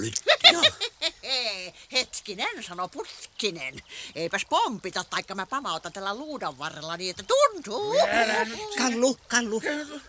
Hei, 1.23 1.73
Hetkinen, 1.91 2.63
sano 2.63 2.87
putkinen. 2.87 3.81
Eipäs 4.15 4.45
pompita, 4.49 5.03
taikka 5.03 5.35
mä 5.35 5.45
pamautan 5.45 5.93
tällä 5.93 6.15
luudan 6.15 6.57
varrella 6.57 6.97
niin, 6.97 7.09
että 7.09 7.23
tuntuu. 7.23 7.95
Kallu, 8.77 9.17
Kallu, 9.27 9.61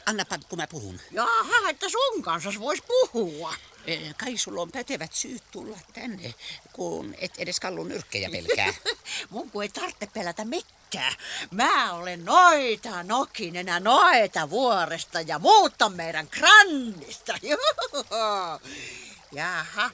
annapa 0.06 0.38
kun 0.48 0.58
mä 0.58 0.66
puhun. 0.66 1.00
Jaha, 1.10 1.70
että 1.70 1.88
sun 1.88 2.22
kanssa 2.22 2.50
vois 2.60 2.82
puhua. 2.86 3.54
Eh, 3.86 4.14
Kai 4.16 4.36
sulla 4.36 4.62
on 4.62 4.72
pätevät 4.72 5.12
syyt 5.12 5.42
tulla 5.50 5.78
tänne, 5.92 6.34
kun 6.72 7.14
et 7.18 7.32
edes 7.38 7.60
Kallun 7.60 7.88
nyrkkejä 7.88 8.30
pelkää. 8.30 8.74
Mun 9.30 9.50
kun 9.50 9.62
ei 9.62 9.68
tarvitse 9.68 10.06
pelätä 10.06 10.44
mitään. 10.44 10.75
Mä 11.50 11.92
olen 11.92 12.24
noita 12.24 13.02
nokinenä 13.02 13.80
noita 13.80 14.50
vuoresta 14.50 15.20
ja 15.20 15.38
muutta 15.38 15.88
meidän 15.88 16.28
krannista. 16.28 17.34
Juhu. 17.42 18.06
Jaha, 19.32 19.90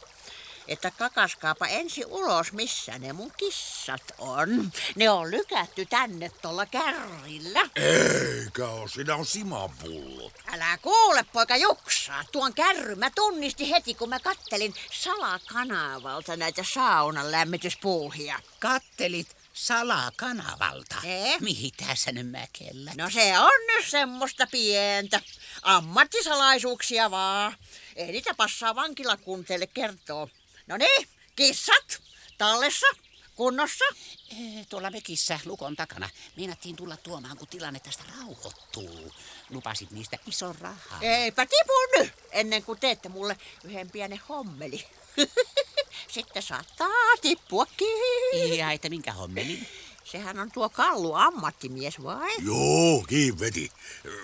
että 0.69 0.91
kakaskaapa 0.91 1.67
ensi 1.67 2.05
ulos, 2.05 2.53
missä 2.53 2.99
ne 2.99 3.13
mun 3.13 3.33
kissat 3.37 4.03
on. 4.19 4.73
Ne 4.97 5.11
on 5.11 5.31
lykätty 5.31 5.87
tänne 5.87 6.31
tuolla 6.43 6.67
kärrillä. 6.67 7.61
Eikä 7.77 8.67
oo, 8.69 8.89
siinä 8.89 9.15
on 9.15 9.27
simapullot. 9.27 10.33
Älä 10.53 10.79
kuule, 10.83 11.25
poika 11.33 11.57
Juksa. 11.57 12.25
Tuon 12.33 12.55
kärry 12.55 12.95
mä 12.95 13.11
tunnistin 13.11 13.69
heti, 13.69 13.95
kun 13.95 14.09
mä 14.09 14.21
kattelin 14.21 14.75
salakanavalta 14.93 16.37
näitä 16.37 16.65
saunan 16.75 17.33
lämmityspuuhia. 17.33 18.39
Kattelit 18.59 19.42
salakanavalta. 19.53 20.97
Eh? 21.05 21.41
Mihin 21.41 21.73
tässä 21.87 22.13
nyt 22.13 22.31
mäkellä? 22.31 22.93
No 22.97 23.11
se 23.11 23.39
on 23.39 23.67
nyt 23.67 23.87
semmoista 23.89 24.47
pientä. 24.47 25.21
Ammattisalaisuuksia 25.63 27.11
vaan. 27.11 27.57
Ei 27.97 28.13
niitä 28.13 28.35
passaa 28.35 28.75
vankilakunteelle 28.75 29.67
kertoa. 29.67 30.29
No 30.67 30.77
niin, 30.77 31.09
kissat, 31.37 32.03
tallessa, 32.39 32.87
kunnossa. 33.35 33.85
Eh, 34.31 34.67
Tuolla 34.69 34.91
mekissä 34.91 35.41
lukon 35.45 35.77
takana. 35.77 36.11
Meinattiin 36.37 36.77
tulla 36.77 36.97
tuomaan, 36.97 37.37
kun 37.39 37.49
tilanne 37.49 37.81
tästä 37.81 38.05
rauhoittuu. 38.19 39.13
Lupasit 39.51 39.91
niistä 39.91 40.19
ison 40.27 40.55
rahaa. 40.61 40.99
Eipä 41.01 41.47
tipu 41.47 41.73
nyt, 41.99 42.13
ennen 42.31 42.63
kuin 42.63 42.81
teette 42.81 43.09
mulle 43.09 43.37
yhden 43.65 43.91
pienen 43.91 44.21
hommeli. 44.29 44.87
Sitten 46.15 46.43
saattaa 46.43 47.17
tippuakin. 47.21 48.59
Ja 48.59 48.73
että 48.73 48.89
minkä 48.89 49.13
hommelin? 49.13 49.67
Sehän 50.05 50.39
on 50.39 50.53
tuo 50.53 50.69
Kallu 50.69 51.15
ammattimies 51.15 52.03
vai? 52.03 52.31
Joo, 52.45 53.05
kiin 53.09 53.41
veti. 53.41 53.73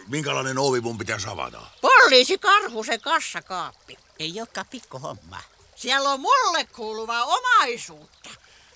Minkälainen 0.09 0.59
ovi 0.59 0.81
mun 0.81 0.99
pitäisi 0.99 1.29
avata? 1.29 1.61
Poliisi 1.81 2.39
Karhusen 2.39 3.01
kassakaappi. 3.01 3.99
Ei 4.19 4.41
olekaan 4.41 4.67
pikku 4.71 4.99
homma. 4.99 5.41
Siellä 5.77 6.11
on 6.11 6.21
mulle 6.21 6.65
kuuluvaa 6.65 7.25
omaisuutta. 7.25 8.31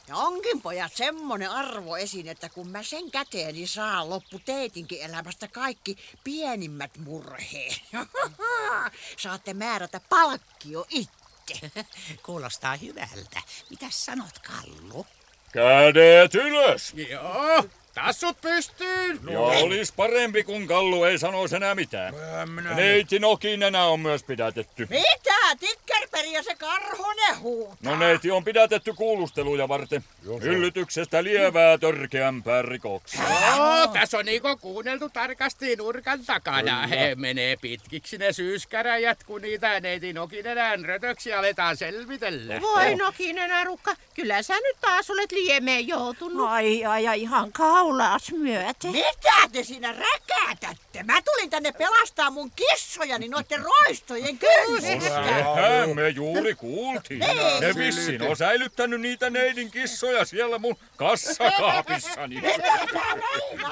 Ja 0.09 0.17
onkin 0.17 0.63
pojat 0.63 0.93
semmonen 0.97 1.51
arvo 1.51 1.97
esiin, 1.97 2.29
että 2.29 2.49
kun 2.49 2.69
mä 2.69 2.83
sen 2.83 3.11
käteeni 3.11 3.67
saan 3.67 4.11
loppu 4.11 4.39
teetinkin 4.39 5.03
elämästä 5.03 5.49
kaikki 5.49 5.97
pienimmät 6.25 6.99
murheet. 6.99 7.83
Saatte 9.23 9.55
määrätä 9.55 10.01
palkkio 10.09 10.87
itse. 10.89 11.22
Kuulostaa 12.27 12.77
hyvältä. 12.77 13.43
Mitäs 13.71 14.05
sanot, 14.05 14.39
Kallu? 14.39 15.07
Kädet 15.53 16.35
ylös! 16.35 16.95
Joo, 17.11 17.65
tassut 17.95 18.41
pystyyn. 18.41 19.21
Ja 19.31 19.39
olis 19.41 19.93
parempi, 19.93 20.45
kun 20.45 20.67
Kallu 20.67 21.05
ei 21.05 21.19
sanoisi 21.19 21.57
enää 21.57 21.75
mitään. 21.75 22.15
minä- 22.55 22.75
Neiti 22.75 23.19
Nokinenä 23.19 23.85
on 23.85 24.01
myös 24.01 24.23
pidätetty. 24.25 24.87
Mitä? 24.91 25.33
Tikkerperi 25.61 26.33
ja 26.33 26.43
se 26.43 26.55
karhonen 26.55 27.41
huutaa. 27.41 27.77
No 27.83 27.97
neiti 27.97 28.31
on 28.31 28.45
pidätetty 28.45 28.93
kuulusteluja 28.95 29.69
varten. 29.69 30.05
Yllytyksestä 30.43 31.25
lievää 31.25 31.79
törkeämpää 31.79 32.63
rikoksia. 32.63 33.21
Joo, 33.57 33.87
tässä 33.87 34.19
on 34.19 34.25
niinku 34.25 34.57
kuunneltu 34.61 35.09
tarkasti 35.09 35.77
nurkan 35.77 36.25
takana. 36.25 36.87
He 36.87 37.15
menee 37.15 37.57
pitkiksi 37.57 38.19
ne 38.19 38.33
syyskäräjät, 38.33 39.25
kun 39.25 39.43
niitä 39.43 39.81
neiti 39.81 40.13
Nokinenän 40.13 40.85
rötöksiä 40.85 41.39
aletaan 41.39 41.77
selvitellä. 41.77 42.61
Voi 42.61 42.95
Nokinen 42.95 43.67
Rukka, 43.67 43.95
kyllä 44.15 44.43
sä 44.43 44.55
nyt 44.55 44.77
taas 44.81 45.11
olet 45.11 45.33
liemeen 45.33 45.89
joutunut. 45.89 46.49
Ai, 46.49 46.85
ai, 46.85 47.09
ai, 47.09 47.21
ihan 47.23 47.53
kaulaas 47.83 48.33
myöten. 48.33 48.93
Mitä 48.93 49.49
te 49.53 49.65
siinä 49.65 49.93
räkätätte? 49.93 51.03
Mä 51.03 51.23
tulin 51.23 51.51
tänne 51.51 51.73
pelastaa 51.73 52.31
mun 52.31 52.51
kissojani 52.51 53.29
noitten 53.29 53.63
roistojen 53.63 54.39
kynsistä. 54.39 55.25
Sehän 55.55 55.95
me 55.95 56.09
juuri 56.09 56.55
kuultiin. 56.55 57.21
Ne 57.61 57.75
vissiin 57.77 58.23
on 58.23 58.37
säilyttänyt 58.37 59.01
niitä 59.01 59.31
neidin 59.31 59.71
kissoja 59.71 60.25
siellä 60.25 60.59
mun 60.59 60.77
kassakaapissani. 60.97 62.43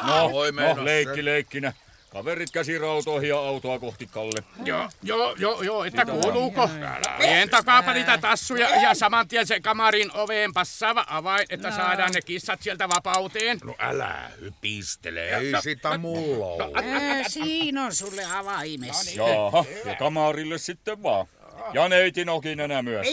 No, 0.06 0.32
Voi 0.32 0.52
mennä 0.52 0.74
no 0.74 0.84
leikki 0.84 1.24
leikkinä. 1.24 1.72
Kaverit 2.10 2.50
käsirautoihin 2.50 3.28
ja 3.28 3.38
autoa 3.38 3.78
kohti 3.78 4.06
Kalle. 4.06 4.44
Joo, 4.64 4.88
joo, 5.02 5.34
joo, 5.38 5.62
joo, 5.62 5.84
että 5.84 6.04
kuuluuko? 6.04 6.70
Pientakaapa 7.18 7.92
niitä 7.92 8.18
tassuja 8.18 8.68
ja 8.68 8.94
saman 8.94 9.28
tien 9.28 9.46
se 9.46 9.60
kamarin 9.60 10.10
oveen 10.16 10.52
passaava 10.52 11.04
avain, 11.08 11.46
että 11.50 11.70
saadaan 11.70 12.12
ne 12.12 12.22
kissat 12.22 12.62
sieltä 12.62 12.88
vapauteen. 12.88 13.58
No 13.64 13.74
älä 13.78 14.30
hypistele, 14.40 15.28
ei 15.36 15.52
sitä 15.62 15.98
mulla 15.98 16.46
ole. 16.46 16.72
Ää, 16.74 17.28
siinä 17.28 17.84
on 17.84 17.94
sulle 17.94 18.24
avaimes. 18.24 19.16
Jaha, 19.16 19.64
ja 19.84 19.94
kamarille 19.94 20.58
sitten 20.58 21.02
vaan. 21.02 21.26
Ja 21.72 21.88
neiti 21.88 22.24
Nokinenä 22.24 22.82
myös. 22.82 23.06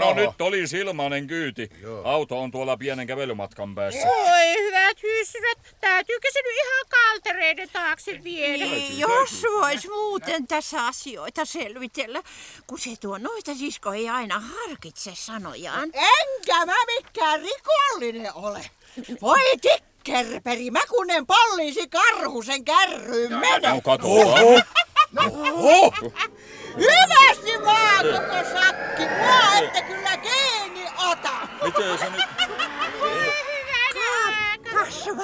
No 0.00 0.14
nyt 0.14 0.40
oli 0.40 0.66
silmanen 0.66 1.26
kyyti. 1.26 1.70
Auto 2.04 2.40
on 2.40 2.50
tuolla 2.50 2.76
pienen 2.76 3.06
kävelymatkan 3.06 3.74
päässä. 3.74 4.06
Voi 4.06 4.58
hyvät 4.58 5.02
hyssyret, 5.02 5.58
täytyykö 5.80 6.28
se 6.32 6.40
nyt 6.42 6.54
ihan 6.54 6.84
kaltereiden 6.90 7.68
taakse 7.72 8.20
viedä? 8.24 8.64
Niin, 8.64 8.98
jos 8.98 9.42
vois 9.52 9.88
muuten 9.88 10.46
tässä 10.46 10.86
asioita 10.86 11.44
selvitellä, 11.44 12.22
kun 12.66 12.78
se 12.78 12.90
tuo 13.00 13.18
noita 13.18 13.54
sisko 13.54 13.92
ei 13.92 14.08
aina 14.08 14.40
harkitse 14.40 15.10
sanojaan. 15.14 15.90
Enkä 15.94 16.66
mä 16.66 16.76
mikään 16.86 17.40
rikollinen 17.40 18.34
ole. 18.34 18.60
Voi 19.22 19.38
tikkerperi, 19.60 20.70
mä 20.70 20.80
kun 20.88 21.10
en 21.10 21.26
poliisi 21.26 21.88
karhusen 21.88 22.64
kärryyn 22.64 23.32
mene. 23.32 23.68
No 23.68 23.80
katsotaan. 25.14 26.12
Hyvästi 26.76 27.64
vaan 27.64 28.04
koko 28.04 28.50
sakki, 28.52 29.02
mua 29.02 29.58
ette 29.58 29.82
kyllä 29.82 30.16
kiinni 30.16 30.84
ota. 31.10 31.48
Miten 31.64 31.98
se 31.98 32.10
nyt... 32.10 32.24
Kasva, 34.74 35.22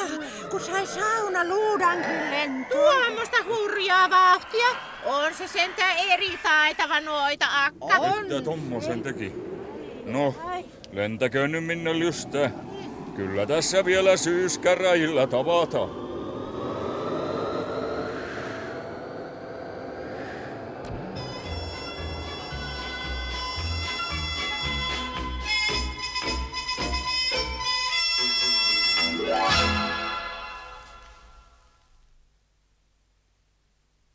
kun 0.51 0.61
sai 0.61 0.87
sauna 0.87 1.45
luudankin 1.45 2.31
lentoon. 2.31 2.97
Tuommoista 3.05 3.37
hurjaa 3.45 4.11
vauhtia. 4.11 4.67
On 5.05 5.35
se 5.35 5.49
sentään 5.49 5.97
eri 5.99 6.39
taitava 6.43 7.01
noita 7.01 7.47
akka. 7.65 7.99
Mitä 8.23 8.43
tommosen 8.43 9.03
teki? 9.03 9.33
No, 10.05 10.35
lentäköön 10.93 11.53
nyt 11.53 11.65
minne 11.65 11.99
lystää. 11.99 12.51
Kyllä 13.17 13.47
tässä 13.47 13.85
vielä 13.85 14.17
syyskäräjillä 14.17 15.27
tavataan. 15.27 16.10